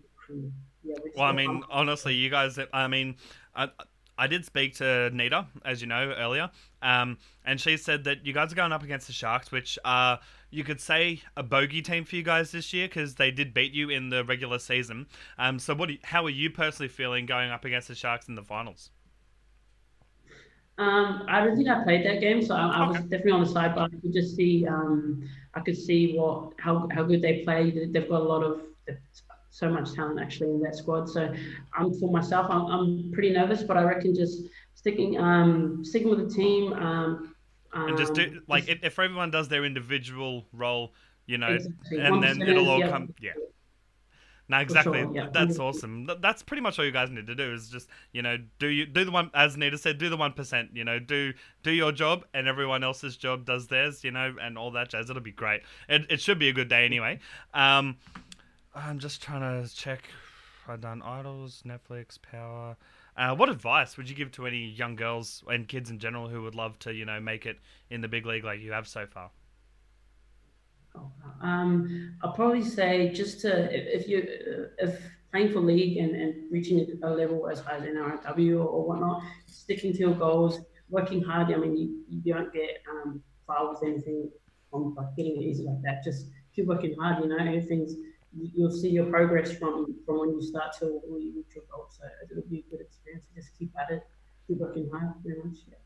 yeah. 0.82 0.94
Well, 1.16 1.24
I 1.26 1.32
mean, 1.32 1.62
honestly, 1.70 2.14
you 2.14 2.30
guys. 2.30 2.58
I 2.72 2.86
mean, 2.86 3.16
I, 3.54 3.68
I 4.18 4.26
did 4.26 4.44
speak 4.44 4.74
to 4.76 5.10
Nita, 5.10 5.46
as 5.64 5.80
you 5.80 5.86
know 5.86 6.14
earlier, 6.16 6.50
um, 6.82 7.18
and 7.44 7.60
she 7.60 7.76
said 7.76 8.04
that 8.04 8.24
you 8.24 8.32
guys 8.32 8.52
are 8.52 8.56
going 8.56 8.72
up 8.72 8.82
against 8.82 9.06
the 9.06 9.12
Sharks, 9.12 9.52
which 9.52 9.78
are 9.84 10.20
you 10.50 10.64
could 10.64 10.80
say 10.80 11.20
a 11.36 11.42
bogey 11.42 11.82
team 11.82 12.04
for 12.04 12.16
you 12.16 12.22
guys 12.22 12.52
this 12.52 12.72
year 12.72 12.88
because 12.88 13.16
they 13.16 13.30
did 13.30 13.52
beat 13.52 13.72
you 13.72 13.90
in 13.90 14.08
the 14.08 14.24
regular 14.24 14.58
season. 14.58 15.06
Um, 15.38 15.58
so 15.58 15.74
what? 15.74 15.90
how 16.04 16.24
are 16.24 16.30
you 16.30 16.50
personally 16.50 16.88
feeling 16.88 17.26
going 17.26 17.50
up 17.50 17.64
against 17.64 17.88
the 17.88 17.94
Sharks 17.94 18.28
in 18.28 18.34
the 18.36 18.42
finals? 18.42 18.90
Um, 20.78 21.24
I 21.28 21.42
don't 21.42 21.56
think 21.56 21.68
I 21.68 21.82
played 21.84 22.04
that 22.04 22.20
game, 22.20 22.44
so 22.44 22.54
I, 22.54 22.68
I 22.68 22.88
was 22.88 22.98
definitely 23.02 23.32
on 23.32 23.40
the 23.40 23.48
side, 23.48 23.74
but 23.74 23.84
I 23.84 23.88
could 23.88 24.12
just 24.12 24.36
see, 24.36 24.66
um, 24.66 25.26
I 25.54 25.60
could 25.60 25.76
see 25.76 26.16
what 26.16 26.52
how 26.58 26.86
how 26.92 27.02
good 27.02 27.22
they 27.22 27.42
play. 27.44 27.70
They've 27.70 28.08
got 28.08 28.20
a 28.20 28.24
lot 28.24 28.42
of 28.42 28.60
so 29.56 29.70
much 29.70 29.94
talent 29.94 30.20
actually 30.20 30.50
in 30.50 30.60
that 30.60 30.76
squad. 30.76 31.08
So 31.08 31.32
I'm 31.74 31.86
um, 31.86 31.98
for 31.98 32.10
myself, 32.10 32.46
I'm, 32.50 32.66
I'm 32.66 33.10
pretty 33.12 33.30
nervous, 33.30 33.62
but 33.62 33.78
I 33.78 33.82
reckon 33.84 34.14
just 34.14 34.42
sticking 34.74 35.18
um 35.18 35.82
sticking 35.82 36.10
with 36.10 36.28
the 36.28 36.34
team. 36.34 36.74
Um, 36.74 37.34
and 37.72 37.96
just 37.96 38.14
do 38.14 38.24
um, 38.24 38.42
like 38.48 38.66
just, 38.66 38.84
if 38.84 38.98
everyone 38.98 39.30
does 39.30 39.48
their 39.48 39.64
individual 39.64 40.46
role, 40.52 40.92
you 41.24 41.38
know, 41.38 41.54
exactly. 41.54 41.98
and 41.98 42.22
then 42.22 42.42
it'll 42.42 42.68
all 42.68 42.80
yeah. 42.80 42.90
come. 42.90 43.14
Yeah. 43.20 43.32
No, 44.48 44.58
exactly. 44.58 45.00
Sure, 45.00 45.12
yeah. 45.12 45.28
That's 45.32 45.58
awesome. 45.58 46.08
That's 46.20 46.42
pretty 46.42 46.60
much 46.60 46.78
all 46.78 46.84
you 46.84 46.92
guys 46.92 47.10
need 47.10 47.26
to 47.26 47.34
do 47.34 47.52
is 47.52 47.68
just 47.68 47.88
you 48.12 48.22
know 48.22 48.36
do 48.58 48.68
you 48.68 48.86
do 48.86 49.04
the 49.04 49.10
one 49.10 49.30
as 49.34 49.56
Nita 49.56 49.76
said 49.78 49.98
do 49.98 50.08
the 50.08 50.16
one 50.16 50.32
percent. 50.32 50.70
You 50.74 50.84
know 50.84 50.98
do 50.98 51.32
do 51.62 51.72
your 51.72 51.92
job 51.92 52.24
and 52.32 52.46
everyone 52.46 52.84
else's 52.84 53.16
job 53.16 53.44
does 53.46 53.66
theirs. 53.66 54.04
You 54.04 54.10
know 54.10 54.36
and 54.40 54.56
all 54.56 54.70
that 54.72 54.90
jazz. 54.90 55.10
It'll 55.10 55.22
be 55.22 55.32
great. 55.32 55.62
It 55.88 56.06
it 56.10 56.20
should 56.20 56.38
be 56.38 56.48
a 56.48 56.52
good 56.52 56.68
day 56.68 56.84
anyway. 56.84 57.18
Um, 57.54 57.96
I'm 58.76 58.98
just 58.98 59.22
trying 59.22 59.40
to 59.40 59.74
check. 59.74 60.02
I've 60.68 60.82
done 60.82 61.00
Idols, 61.02 61.62
Netflix, 61.66 62.20
Power. 62.20 62.76
Uh, 63.16 63.34
what 63.34 63.48
advice 63.48 63.96
would 63.96 64.08
you 64.10 64.14
give 64.14 64.30
to 64.32 64.46
any 64.46 64.66
young 64.66 64.96
girls 64.96 65.42
and 65.48 65.66
kids 65.66 65.88
in 65.90 65.98
general 65.98 66.28
who 66.28 66.42
would 66.42 66.54
love 66.54 66.78
to, 66.80 66.92
you 66.92 67.06
know, 67.06 67.18
make 67.18 67.46
it 67.46 67.58
in 67.88 68.02
the 68.02 68.08
big 68.08 68.26
league 68.26 68.44
like 68.44 68.60
you 68.60 68.72
have 68.72 68.86
so 68.86 69.06
far? 69.06 69.30
Um, 71.40 72.16
I'll 72.22 72.32
probably 72.32 72.62
say 72.62 73.12
just 73.12 73.40
to 73.40 73.68
if 73.72 74.08
you 74.08 74.26
if 74.78 74.98
playing 75.30 75.52
for 75.52 75.60
league 75.60 75.98
and, 75.98 76.14
and 76.14 76.34
reaching 76.50 76.98
a 77.02 77.10
level 77.10 77.48
as 77.48 77.60
high 77.60 77.76
as 77.76 77.82
NRW 77.82 78.56
or, 78.56 78.66
or 78.66 78.86
whatnot, 78.86 79.22
sticking 79.46 79.92
to 79.92 79.98
your 79.98 80.14
goals, 80.14 80.60
working 80.88 81.22
hard. 81.22 81.52
I 81.52 81.56
mean, 81.56 81.76
you, 81.76 82.04
you 82.08 82.32
don't 82.32 82.52
get 82.52 82.82
um, 82.90 83.22
far 83.46 83.70
with 83.70 83.82
anything 83.82 84.30
from 84.70 84.94
like 84.94 85.14
getting 85.16 85.36
it 85.36 85.44
easy 85.44 85.64
like 85.64 85.82
that. 85.82 86.04
Just 86.04 86.26
keep 86.54 86.66
working 86.66 86.94
hard. 86.98 87.22
You 87.22 87.28
know, 87.28 87.38
everything's 87.38 87.94
you'll 88.54 88.70
see 88.70 88.90
your 88.90 89.06
progress 89.06 89.52
from 89.56 89.96
from 90.04 90.20
when 90.20 90.30
you 90.30 90.42
start 90.42 90.74
till 90.78 91.00
when 91.06 91.22
you 91.22 91.32
reach 91.36 91.54
your 91.54 91.64
goal. 91.70 91.86
So 91.90 92.04
it'll 92.30 92.48
be 92.48 92.64
a 92.66 92.70
good 92.70 92.80
experience. 92.80 93.26
Just 93.34 93.56
keep 93.58 93.72
at 93.78 93.90
it, 93.90 94.06
keep 94.46 94.58
working 94.58 94.88
hard. 94.92 95.14
Pretty 95.22 95.40
much, 95.42 95.58
yeah. 95.68 95.76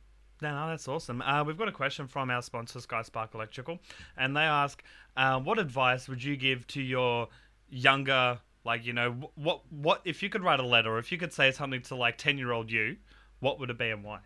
No, 0.42 0.68
that's 0.68 0.88
awesome. 0.88 1.20
Uh, 1.20 1.44
we've 1.44 1.58
got 1.58 1.68
a 1.68 1.72
question 1.72 2.06
from 2.06 2.30
our 2.30 2.40
sponsor, 2.40 2.80
Sky 2.80 3.02
Spark 3.02 3.34
Electrical, 3.34 3.78
and 4.16 4.36
they 4.36 4.42
ask, 4.42 4.82
uh, 5.16 5.38
"What 5.40 5.58
advice 5.58 6.08
would 6.08 6.24
you 6.24 6.36
give 6.36 6.66
to 6.68 6.80
your 6.80 7.28
younger, 7.68 8.40
like 8.64 8.86
you 8.86 8.92
know, 8.92 9.30
what 9.34 9.62
what 9.70 10.00
if 10.04 10.22
you 10.22 10.30
could 10.30 10.42
write 10.42 10.60
a 10.60 10.66
letter, 10.66 10.94
or 10.94 10.98
if 10.98 11.12
you 11.12 11.18
could 11.18 11.32
say 11.32 11.52
something 11.52 11.82
to 11.82 11.94
like 11.94 12.16
ten 12.16 12.38
year 12.38 12.52
old 12.52 12.70
you, 12.70 12.96
what 13.40 13.60
would 13.60 13.70
it 13.70 13.78
be 13.78 13.90
and 13.90 14.02
why?" 14.02 14.20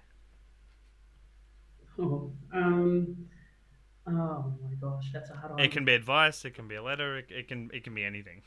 Oh, 1.98 2.32
um, 2.52 3.28
oh 4.06 4.54
my 4.62 4.74
gosh, 4.80 5.10
that's 5.12 5.30
a 5.30 5.34
hard 5.34 5.52
one. 5.52 5.60
It 5.60 5.70
can 5.72 5.84
be 5.84 5.94
advice. 5.94 6.44
It 6.44 6.54
can 6.54 6.68
be 6.68 6.74
a 6.74 6.82
letter. 6.82 7.18
It, 7.18 7.26
it 7.30 7.48
can 7.48 7.70
it 7.72 7.84
can 7.84 7.94
be 7.94 8.04
anything. 8.04 8.42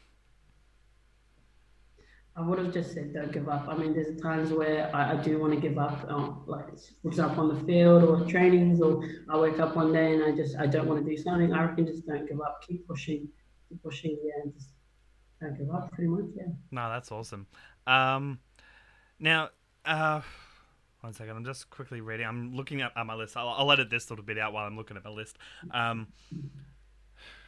I 2.35 2.41
would 2.41 2.59
have 2.59 2.71
just 2.71 2.93
said 2.93 3.13
don't 3.15 3.31
give 3.31 3.49
up. 3.49 3.67
I 3.67 3.75
mean, 3.75 3.93
there's 3.93 4.21
times 4.21 4.51
where 4.51 4.95
I, 4.95 5.13
I 5.13 5.15
do 5.15 5.39
want 5.39 5.53
to 5.55 5.59
give 5.59 5.79
up, 5.79 6.05
um, 6.07 6.43
like 6.45 6.65
for 7.01 7.07
example 7.07 7.49
on 7.49 7.57
the 7.57 7.63
field 7.65 8.03
or 8.03 8.23
trainings, 8.29 8.79
or 8.79 9.03
I 9.27 9.37
wake 9.37 9.59
up 9.59 9.75
one 9.75 9.91
day 9.91 10.13
and 10.13 10.23
I 10.23 10.35
just 10.35 10.55
I 10.57 10.67
don't 10.67 10.87
want 10.87 11.03
to 11.03 11.09
do 11.09 11.17
something. 11.17 11.51
I 11.51 11.65
reckon 11.65 11.87
just 11.87 12.05
don't 12.05 12.27
give 12.27 12.39
up. 12.41 12.63
Keep 12.67 12.87
pushing, 12.87 13.27
keep 13.67 13.81
pushing, 13.81 14.17
yeah, 14.23 14.43
and 14.43 14.53
just 14.53 14.69
don't 15.41 15.57
give 15.57 15.71
up. 15.71 15.91
Pretty 15.91 16.09
much, 16.09 16.25
yeah. 16.35 16.43
No, 16.69 16.89
that's 16.89 17.11
awesome. 17.11 17.47
Um, 17.87 18.39
now, 19.19 19.49
uh, 19.83 20.21
one 21.07 21.13
second. 21.13 21.37
I'm 21.37 21.45
just 21.45 21.69
quickly 21.69 22.01
reading. 22.01 22.27
I'm 22.27 22.53
looking 22.53 22.81
at, 22.81 22.91
at 22.95 23.05
my 23.05 23.15
list. 23.15 23.37
I'll, 23.37 23.47
I'll 23.47 23.71
edit 23.71 23.89
this 23.89 24.09
little 24.09 24.25
bit 24.25 24.37
out 24.37 24.51
while 24.51 24.67
I'm 24.67 24.75
looking 24.75 24.97
at 24.97 25.05
my 25.05 25.09
list. 25.09 25.37
Um, 25.71 26.07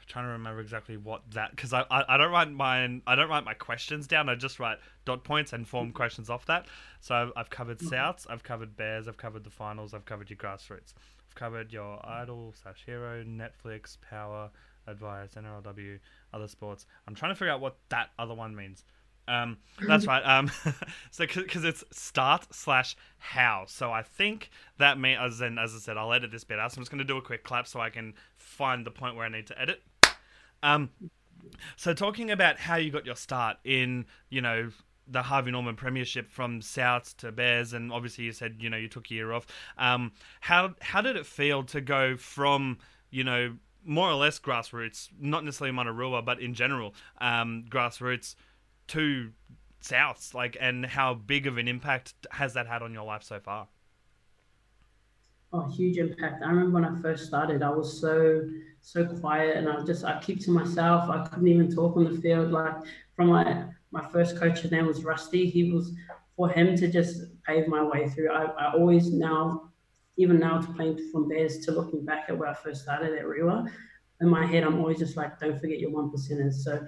trying 0.07 0.25
to 0.25 0.31
remember 0.31 0.61
exactly 0.61 0.95
what 0.97 1.21
that 1.31 1.51
because 1.51 1.71
I, 1.73 1.81
I, 1.91 2.15
I 2.15 2.17
don't 2.17 2.31
write 2.31 2.49
my 2.49 3.01
I 3.05 3.15
don't 3.15 3.29
write 3.29 3.43
my 3.43 3.53
questions 3.53 4.07
down. 4.07 4.29
I 4.29 4.35
just 4.35 4.59
write 4.59 4.77
dot 5.05 5.23
points 5.25 5.51
and 5.51 5.67
form 5.67 5.91
questions 5.91 6.29
off 6.29 6.45
that. 6.45 6.67
So 7.01 7.31
I've 7.35 7.49
covered 7.49 7.79
mm-hmm. 7.79 7.93
Souths, 7.93 8.25
I've 8.29 8.43
covered 8.43 8.77
Bears, 8.77 9.07
I've 9.07 9.17
covered 9.17 9.43
the 9.43 9.49
finals, 9.49 9.93
I've 9.93 10.05
covered 10.05 10.29
your 10.29 10.37
grassroots, 10.37 10.93
I've 11.27 11.35
covered 11.35 11.73
your 11.73 11.99
idol 12.07 12.55
slash 12.63 12.83
hero, 12.85 13.23
Netflix, 13.23 13.97
power, 14.09 14.49
advice, 14.87 15.31
NRLW, 15.35 15.99
other 16.33 16.47
sports. 16.47 16.85
I'm 17.07 17.13
trying 17.13 17.31
to 17.31 17.35
figure 17.35 17.51
out 17.51 17.59
what 17.59 17.75
that 17.89 18.11
other 18.17 18.33
one 18.33 18.55
means. 18.55 18.85
Um, 19.29 19.57
that's 19.87 20.07
right. 20.07 20.21
Um, 20.21 20.51
so 21.11 21.25
because 21.27 21.63
it's 21.63 21.83
start 21.91 22.47
slash 22.53 22.95
how. 23.19 23.65
So 23.67 23.91
I 23.91 24.01
think 24.01 24.49
that 24.79 24.97
may 24.97 25.15
as 25.15 25.39
in 25.39 25.59
as 25.59 25.75
I 25.75 25.77
said, 25.77 25.97
I'll 25.97 26.11
edit 26.11 26.31
this 26.31 26.43
bit 26.43 26.59
out. 26.59 26.71
So 26.71 26.77
I'm 26.77 26.81
just 26.81 26.91
going 26.91 26.99
to 26.99 27.05
do 27.05 27.17
a 27.17 27.21
quick 27.21 27.43
clap 27.43 27.67
so 27.67 27.79
I 27.79 27.89
can 27.89 28.15
find 28.37 28.85
the 28.85 28.91
point 28.91 29.15
where 29.15 29.25
I 29.25 29.29
need 29.29 29.47
to 29.47 29.61
edit. 29.61 29.83
Um, 30.63 30.89
so 31.77 31.93
talking 31.93 32.31
about 32.31 32.59
how 32.59 32.75
you 32.75 32.91
got 32.91 33.05
your 33.05 33.15
start 33.15 33.57
in, 33.63 34.05
you 34.29 34.41
know, 34.41 34.71
the 35.07 35.21
Harvey 35.23 35.51
Norman 35.51 35.75
Premiership 35.75 36.29
from 36.29 36.61
Souths 36.61 37.15
to 37.17 37.31
Bears, 37.31 37.73
and 37.73 37.91
obviously 37.91 38.25
you 38.25 38.31
said 38.31 38.57
you 38.59 38.69
know 38.69 38.77
you 38.77 38.87
took 38.87 39.09
a 39.09 39.13
year 39.13 39.31
off. 39.31 39.47
Um, 39.77 40.11
how 40.41 40.75
how 40.81 41.01
did 41.01 41.15
it 41.15 41.25
feel 41.25 41.63
to 41.63 41.81
go 41.81 42.17
from 42.17 42.77
you 43.09 43.23
know 43.23 43.55
more 43.85 44.09
or 44.09 44.15
less 44.15 44.39
grassroots, 44.39 45.09
not 45.19 45.43
necessarily 45.43 45.75
Manurewa, 45.75 46.23
but 46.23 46.39
in 46.39 46.53
general 46.53 46.93
um, 47.21 47.65
grassroots 47.69 48.35
to 48.89 49.31
Souths, 49.81 50.33
like, 50.33 50.57
and 50.59 50.85
how 50.85 51.13
big 51.13 51.47
of 51.47 51.57
an 51.57 51.67
impact 51.67 52.13
has 52.31 52.53
that 52.53 52.67
had 52.67 52.81
on 52.81 52.93
your 52.93 53.05
life 53.05 53.23
so 53.23 53.39
far? 53.39 53.67
Oh, 55.51 55.67
huge 55.69 55.97
impact. 55.97 56.43
I 56.43 56.49
remember 56.49 56.79
when 56.79 56.85
I 56.85 57.01
first 57.01 57.25
started, 57.25 57.63
I 57.63 57.69
was 57.69 57.99
so 57.99 58.47
so 58.81 59.05
quiet 59.05 59.57
and 59.57 59.67
I 59.67 59.83
just 59.83 60.05
I 60.05 60.19
keep 60.19 60.39
to 60.41 60.51
myself. 60.51 61.09
I 61.09 61.27
couldn't 61.27 61.47
even 61.47 61.73
talk 61.73 61.97
on 61.97 62.03
the 62.05 62.21
field. 62.21 62.51
Like 62.51 62.75
from 63.15 63.27
my 63.27 63.65
my 63.91 64.07
first 64.09 64.37
coach, 64.37 64.59
his 64.59 64.71
name 64.71 64.85
was 64.85 65.03
Rusty. 65.03 65.49
He 65.49 65.71
was 65.71 65.91
for 66.35 66.49
him 66.49 66.75
to 66.77 66.87
just 66.87 67.23
pave 67.45 67.67
my 67.67 67.83
way 67.83 68.07
through. 68.07 68.31
I, 68.31 68.45
I 68.45 68.73
always 68.73 69.11
now, 69.11 69.71
even 70.17 70.39
now, 70.39 70.61
to 70.61 70.71
playing 70.73 71.09
from 71.11 71.27
Bears 71.27 71.65
to 71.65 71.71
looking 71.71 72.05
back 72.05 72.25
at 72.29 72.37
where 72.37 72.49
I 72.49 72.53
first 72.53 72.83
started 72.83 73.17
at 73.17 73.27
Rewa, 73.27 73.65
in 74.21 74.29
my 74.29 74.45
head, 74.45 74.63
I'm 74.63 74.79
always 74.79 74.99
just 74.99 75.17
like, 75.17 75.39
don't 75.39 75.59
forget 75.59 75.79
your 75.79 75.91
one 75.91 76.11
percenters. 76.11 76.53
So 76.53 76.85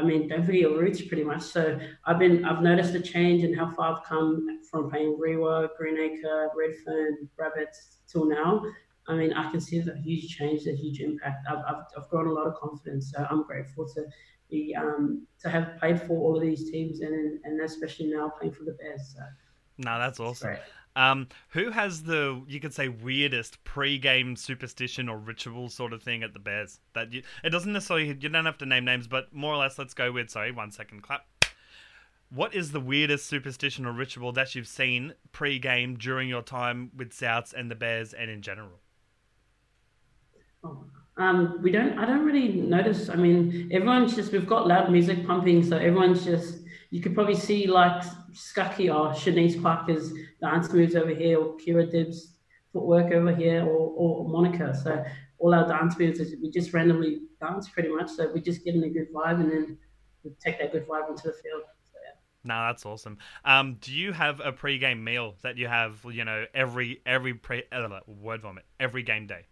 I 0.00 0.02
mean, 0.02 0.28
don't 0.28 0.44
forget 0.44 0.62
your 0.62 0.78
roots 0.78 1.02
pretty 1.02 1.24
much. 1.24 1.42
So 1.42 1.78
I've 2.06 2.18
been, 2.18 2.44
I've 2.44 2.62
noticed 2.62 2.94
a 2.94 3.00
change 3.00 3.44
in 3.44 3.52
how 3.52 3.70
far 3.70 3.96
I've 3.96 4.04
come 4.04 4.60
from 4.70 4.90
playing 4.90 5.18
Rewa, 5.18 5.68
Greenacre, 5.76 6.48
Redfern, 6.56 7.28
Rabbits 7.38 7.98
till 8.10 8.24
now. 8.24 8.62
I 9.08 9.14
mean, 9.14 9.34
I 9.34 9.50
can 9.50 9.60
see 9.60 9.78
a 9.78 9.96
huge 9.98 10.36
change, 10.36 10.66
a 10.66 10.74
huge 10.74 11.00
impact. 11.00 11.46
I've, 11.50 11.58
I've, 11.58 11.82
I've 11.98 12.08
grown 12.08 12.28
a 12.28 12.32
lot 12.32 12.46
of 12.46 12.54
confidence. 12.54 13.12
So 13.14 13.26
I'm 13.28 13.42
grateful 13.42 13.86
to 13.94 14.06
be, 14.48 14.74
um, 14.74 15.26
to 15.40 15.50
have 15.50 15.76
played 15.78 16.00
for 16.00 16.18
all 16.18 16.36
of 16.36 16.42
these 16.42 16.70
teams 16.70 17.00
and, 17.00 17.38
and 17.44 17.60
especially 17.60 18.06
now 18.06 18.32
playing 18.38 18.54
for 18.54 18.64
the 18.64 18.72
Bears. 18.72 19.14
So. 19.14 19.22
No, 19.78 19.98
that's 19.98 20.18
awesome. 20.18 20.56
Um, 20.96 21.28
who 21.50 21.70
has 21.70 22.02
the 22.02 22.42
you 22.48 22.58
could 22.58 22.74
say 22.74 22.88
weirdest 22.88 23.62
pre-game 23.62 24.34
superstition 24.34 25.08
or 25.08 25.16
ritual 25.18 25.68
sort 25.68 25.92
of 25.92 26.02
thing 26.02 26.22
at 26.22 26.32
the 26.32 26.40
Bears? 26.40 26.80
That 26.94 27.12
you, 27.12 27.22
it 27.44 27.50
doesn't 27.50 27.72
necessarily 27.72 28.08
you 28.08 28.28
don't 28.28 28.44
have 28.44 28.58
to 28.58 28.66
name 28.66 28.84
names, 28.84 29.06
but 29.06 29.32
more 29.32 29.54
or 29.54 29.58
less, 29.58 29.78
let's 29.78 29.94
go 29.94 30.10
with. 30.10 30.30
Sorry, 30.30 30.50
one 30.50 30.72
second, 30.72 31.02
clap. 31.02 31.26
What 32.32 32.54
is 32.54 32.72
the 32.72 32.80
weirdest 32.80 33.26
superstition 33.26 33.86
or 33.86 33.92
ritual 33.92 34.30
that 34.32 34.54
you've 34.54 34.68
seen 34.68 35.14
pre-game 35.32 35.96
during 35.96 36.28
your 36.28 36.42
time 36.42 36.92
with 36.96 37.10
Souths 37.10 37.52
and 37.52 37.68
the 37.70 37.74
Bears 37.74 38.12
and 38.12 38.30
in 38.30 38.40
general? 38.40 38.78
Oh, 40.62 40.84
um, 41.16 41.60
we 41.62 41.70
don't. 41.70 41.98
I 41.98 42.06
don't 42.06 42.24
really 42.24 42.48
notice. 42.48 43.08
I 43.08 43.16
mean, 43.16 43.70
everyone's 43.72 44.14
just. 44.14 44.32
We've 44.32 44.46
got 44.46 44.66
loud 44.66 44.90
music 44.90 45.26
pumping, 45.26 45.62
so 45.62 45.76
everyone's 45.76 46.24
just. 46.24 46.58
You 46.90 47.00
could 47.00 47.14
probably 47.14 47.36
see 47.36 47.66
like 47.66 48.02
Scucky 48.32 48.92
or 48.92 49.12
Shanice 49.12 49.60
Parker's 49.60 50.12
dance 50.40 50.72
moves 50.72 50.94
over 50.94 51.14
here, 51.14 51.38
or 51.38 51.56
Kira 51.56 51.90
Dibb's 51.90 52.34
footwork 52.72 53.12
over 53.12 53.34
here, 53.34 53.62
or, 53.62 53.92
or 53.96 54.28
Monica. 54.28 54.74
So 54.74 55.04
all 55.38 55.54
our 55.54 55.66
dance 55.66 55.98
moves 55.98 56.20
is 56.20 56.34
we 56.42 56.50
just 56.50 56.72
randomly 56.72 57.22
dance 57.40 57.68
pretty 57.68 57.88
much. 57.88 58.10
So 58.10 58.30
we 58.32 58.40
just 58.40 58.64
get 58.64 58.74
in 58.74 58.84
a 58.84 58.90
good 58.90 59.12
vibe, 59.12 59.40
and 59.40 59.50
then 59.50 59.78
we 60.24 60.32
take 60.42 60.58
that 60.58 60.72
good 60.72 60.86
vibe 60.86 61.10
into 61.10 61.28
the 61.28 61.32
field. 61.32 61.62
No, 62.42 62.54
that's 62.66 62.86
awesome. 62.86 63.18
Um, 63.44 63.76
do 63.80 63.92
you 63.92 64.12
have 64.12 64.40
a 64.42 64.50
pre-game 64.50 65.04
meal 65.04 65.34
that 65.42 65.58
you 65.58 65.68
have, 65.68 66.04
you 66.10 66.24
know, 66.24 66.46
every 66.54 67.02
every 67.04 67.34
pre 67.34 67.64
uh, 67.70 68.00
word 68.06 68.42
vomit 68.42 68.64
every 68.78 69.02
game 69.02 69.26
day? 69.26 69.46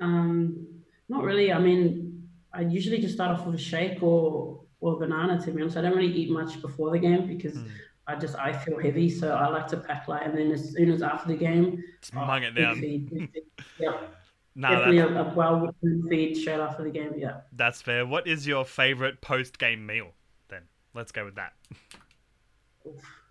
Um, 0.00 0.66
not 1.08 1.24
really. 1.24 1.50
I 1.52 1.58
mean, 1.58 2.28
I 2.52 2.62
usually 2.62 2.98
just 2.98 3.14
start 3.14 3.38
off 3.38 3.46
with 3.46 3.54
a 3.54 3.58
shake 3.58 4.02
or 4.02 4.64
or 4.80 4.98
banana. 4.98 5.40
To 5.40 5.50
be 5.50 5.62
honest, 5.62 5.78
I 5.78 5.82
don't 5.82 5.96
really 5.96 6.12
eat 6.12 6.30
much 6.30 6.60
before 6.60 6.90
the 6.90 6.98
game 6.98 7.26
because 7.26 7.56
mm. 7.56 7.68
I 8.06 8.16
just 8.16 8.36
I 8.36 8.52
feel 8.52 8.78
heavy, 8.78 9.08
so 9.08 9.34
I 9.34 9.48
like 9.48 9.66
to 9.68 9.78
pack 9.78 10.08
light, 10.08 10.26
and 10.26 10.36
then 10.36 10.50
as 10.50 10.72
soon 10.72 10.90
as 10.90 11.02
after 11.02 11.28
the 11.28 11.36
game, 11.36 11.82
smug 12.02 12.42
oh, 12.42 12.46
it 12.46 12.50
down. 12.52 12.80
Feed, 12.80 13.08
feed. 13.10 13.42
Yeah. 13.78 13.98
No, 14.56 14.70
Definitely 14.70 14.98
a, 14.98 15.08
a 15.08 15.34
well 15.34 15.74
feed 16.08 16.36
straight 16.36 16.60
after 16.60 16.84
the 16.84 16.90
game. 16.90 17.14
Yeah, 17.16 17.40
that's 17.52 17.82
fair. 17.82 18.06
What 18.06 18.28
is 18.28 18.46
your 18.46 18.64
favorite 18.64 19.20
post 19.20 19.58
game 19.58 19.84
meal? 19.84 20.12
Then 20.48 20.62
let's 20.94 21.10
go 21.10 21.24
with 21.24 21.34
that. 21.34 21.54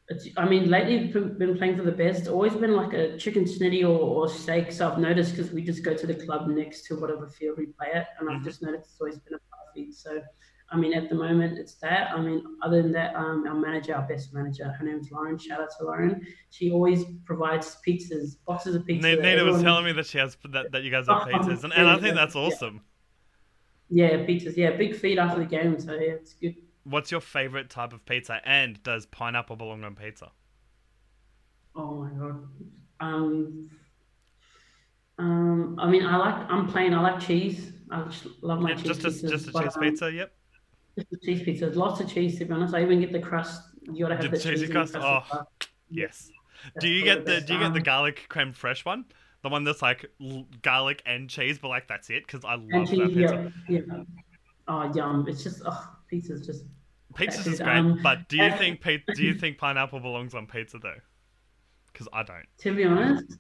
It's, 0.10 0.28
I 0.36 0.46
mean, 0.46 0.70
lately 0.70 1.08
been 1.08 1.58
playing 1.58 1.78
for 1.78 1.84
the 1.84 1.94
best. 1.94 2.28
Always 2.28 2.54
been 2.56 2.76
like 2.76 2.92
a 2.92 3.18
chicken 3.18 3.46
snitty 3.46 3.84
or, 3.84 3.98
or 3.98 4.28
steak. 4.28 4.72
So 4.74 4.92
I've 4.92 4.98
noticed 4.98 5.36
because 5.36 5.52
we 5.52 5.64
just 5.64 5.82
go 5.82 5.94
to 5.94 6.06
the 6.06 6.16
club 6.16 6.50
next 6.50 6.86
to 6.88 7.00
whatever 7.00 7.28
field 7.28 7.58
we 7.58 7.68
play 7.68 7.92
at, 7.94 8.10
and 8.20 8.28
mm-hmm. 8.28 8.40
I've 8.40 8.44
just 8.44 8.62
noticed 8.62 8.90
it's 8.92 9.00
always 9.00 9.18
been 9.20 9.36
a 9.36 9.40
feed. 9.74 9.94
So 9.94 10.22
I 10.74 10.78
mean, 10.78 10.94
at 10.94 11.08
the 11.08 11.14
moment, 11.14 11.60
it's 11.60 11.76
that. 11.76 12.10
I 12.12 12.20
mean, 12.20 12.44
other 12.64 12.82
than 12.82 12.92
that, 12.94 13.16
um, 13.16 13.46
our 13.48 13.54
manager, 13.54 13.96
our 13.96 14.02
best 14.08 14.34
manager, 14.34 14.66
her 14.66 14.84
name's 14.84 15.12
Lauren. 15.12 15.38
Shout 15.38 15.62
out 15.62 15.70
to 15.78 15.86
Lauren. 15.86 16.26
She 16.50 16.72
always 16.72 17.04
provides 17.26 17.78
pizzas, 17.88 18.38
boxes 18.48 18.74
of 18.74 18.84
pizzas. 18.84 19.22
Nina 19.22 19.44
was 19.44 19.62
telling 19.62 19.86
me 19.86 19.92
that 19.92 20.08
she 20.08 20.18
has 20.18 20.36
that, 20.50 20.72
that 20.72 20.82
you 20.82 20.90
guys 20.90 21.08
have 21.08 21.22
pizzas, 21.28 21.64
and, 21.64 21.74
and 21.74 21.88
I 21.88 22.00
think 22.00 22.16
that's 22.16 22.36
awesome. 22.36 22.82
Yeah. 23.90 24.14
yeah, 24.14 24.18
pizzas. 24.26 24.58
Yeah, 24.58 24.72
big 24.72 24.96
feed 24.96 25.20
after 25.20 25.40
the 25.40 25.46
game, 25.46 25.80
so 25.80 25.94
yeah, 25.94 26.14
it's 26.14 26.34
good. 26.34 26.56
What's 26.86 27.12
your 27.12 27.22
favorite 27.22 27.70
type 27.70 27.94
of 27.94 28.04
pizza, 28.06 28.42
and 28.44 28.82
does 28.82 29.06
pineapple 29.06 29.56
belong 29.56 29.84
on 29.84 29.96
pizza? 29.96 30.32
Oh 31.76 32.04
my 32.04 32.10
god. 32.10 32.48
Um, 33.00 33.70
um, 35.20 35.78
I 35.80 35.88
mean, 35.88 36.04
I 36.04 36.18
like. 36.18 36.50
I'm 36.50 36.68
plain. 36.68 36.96
I 36.96 37.02
like 37.02 37.20
cheese. 37.20 37.74
I 37.92 38.04
just 38.06 38.26
love 38.42 38.60
my 38.60 38.72
yeah, 38.72 38.76
cheese. 38.78 38.98
Just 38.98 39.24
a, 39.24 39.30
just 39.30 39.50
a 39.50 39.52
cheese 39.52 39.78
pizza. 39.80 40.12
Yep. 40.12 40.34
Cheese 41.24 41.44
pizza. 41.44 41.68
Lots 41.68 42.02
of 42.02 42.12
cheese, 42.12 42.38
to 42.40 42.46
be 42.46 42.54
honest. 42.54 42.74
I 42.74 42.82
even 42.84 43.00
get 43.00 43.12
the 43.12 43.20
crust. 43.20 43.62
You 43.82 44.06
gotta 44.06 44.16
have 44.16 44.32
the, 44.32 44.38
the 44.38 44.40
cheesy 44.40 44.68
crust. 44.68 44.96
Oh, 44.96 45.24
yes. 45.90 46.30
That's 46.66 46.84
do 46.84 46.90
you 46.90 47.04
get 47.04 47.26
the, 47.26 47.36
the 47.36 47.42
Do 47.42 47.54
you 47.54 47.60
get 47.60 47.74
the 47.74 47.82
garlic 47.82 48.26
creme 48.30 48.54
fraiche 48.54 48.86
one? 48.86 49.06
The 49.42 49.50
one 49.50 49.64
that's 49.64 49.82
like 49.82 50.06
garlic 50.62 51.02
and 51.06 51.30
cheese, 51.30 51.60
but 51.60 51.68
like 51.68 51.88
that's 51.88 52.10
it 52.10 52.26
because 52.26 52.46
I 52.46 52.56
love 52.56 52.90
cheese, 52.90 53.00
that 53.00 53.14
pizza. 53.14 53.52
Yeah, 53.68 53.80
yeah. 53.88 54.04
Oh, 54.68 54.92
yum! 54.94 55.26
It's 55.28 55.44
just 55.44 55.64
oh, 55.66 55.96
pizza's 56.08 56.46
just. 56.46 56.64
Pizza's 57.16 57.46
is 57.46 57.60
great, 57.60 57.78
um, 57.78 58.00
but 58.02 58.28
do 58.30 58.38
you 58.38 58.44
uh, 58.46 58.58
think 58.58 58.82
do 58.82 59.24
you 59.24 59.34
think 59.40 59.58
pineapple 59.58 60.00
belongs 60.00 60.34
on 60.34 60.48
pizza 60.48 60.80
though? 60.80 60.96
Because 61.92 62.08
I 62.14 62.24
don't. 62.24 62.46
To 62.60 62.74
be 62.74 62.86
honest, 62.86 63.38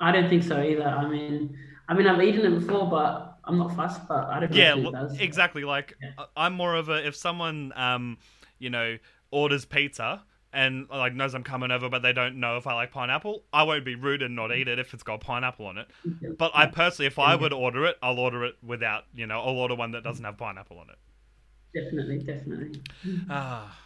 I 0.00 0.10
don't 0.10 0.28
think 0.28 0.42
so 0.42 0.60
either. 0.60 0.84
I 0.84 1.06
mean, 1.06 1.56
I 1.88 1.94
mean, 1.94 2.06
I've 2.06 2.22
eaten 2.22 2.50
it 2.50 2.60
before, 2.60 2.88
but 2.88 3.31
I'm 3.44 3.58
not 3.58 3.74
fussed, 3.74 4.06
but 4.08 4.26
I 4.26 4.40
don't. 4.40 4.52
Yeah, 4.52 5.08
exactly. 5.18 5.64
Like 5.64 5.94
yeah. 6.00 6.26
I'm 6.36 6.54
more 6.54 6.74
of 6.74 6.88
a 6.88 7.06
if 7.06 7.16
someone, 7.16 7.72
um, 7.76 8.18
you 8.58 8.70
know, 8.70 8.98
orders 9.30 9.64
pizza 9.64 10.22
and 10.52 10.88
like 10.90 11.14
knows 11.14 11.34
I'm 11.34 11.42
coming 11.42 11.70
over, 11.70 11.88
but 11.88 12.02
they 12.02 12.12
don't 12.12 12.38
know 12.38 12.56
if 12.56 12.66
I 12.66 12.74
like 12.74 12.92
pineapple, 12.92 13.44
I 13.52 13.62
won't 13.62 13.84
be 13.84 13.94
rude 13.94 14.22
and 14.22 14.36
not 14.36 14.54
eat 14.54 14.68
it 14.68 14.78
if 14.78 14.92
it's 14.92 15.02
got 15.02 15.20
pineapple 15.20 15.66
on 15.66 15.78
it. 15.78 15.88
But 16.38 16.52
I 16.54 16.66
personally, 16.66 17.06
if 17.06 17.18
I 17.18 17.34
would 17.34 17.52
order 17.52 17.86
it, 17.86 17.96
I'll 18.02 18.18
order 18.18 18.44
it 18.44 18.56
without, 18.62 19.04
you 19.14 19.26
know, 19.26 19.40
I'll 19.40 19.56
order 19.56 19.74
one 19.74 19.92
that 19.92 20.04
doesn't 20.04 20.24
have 20.24 20.36
pineapple 20.36 20.78
on 20.78 20.88
it. 20.90 20.98
Definitely, 21.74 22.18
definitely. 22.18 22.82
Ah. 23.30 23.78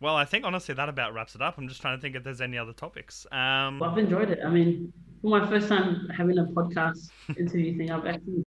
Well, 0.00 0.14
I 0.14 0.26
think 0.26 0.44
honestly 0.44 0.74
that 0.74 0.88
about 0.88 1.14
wraps 1.14 1.34
it 1.34 1.42
up. 1.42 1.56
I'm 1.56 1.68
just 1.68 1.80
trying 1.80 1.96
to 1.96 2.02
think 2.02 2.16
if 2.16 2.24
there's 2.24 2.40
any 2.40 2.58
other 2.58 2.72
topics. 2.72 3.26
Um, 3.32 3.78
well, 3.78 3.90
I've 3.90 3.98
enjoyed 3.98 4.30
it. 4.30 4.40
I 4.44 4.50
mean, 4.50 4.92
for 5.22 5.28
my 5.28 5.48
first 5.48 5.68
time 5.68 6.08
having 6.16 6.38
a 6.38 6.44
podcast 6.44 7.08
interview 7.38 7.76
thing, 7.76 7.90
I've 7.90 8.06
actually 8.06 8.44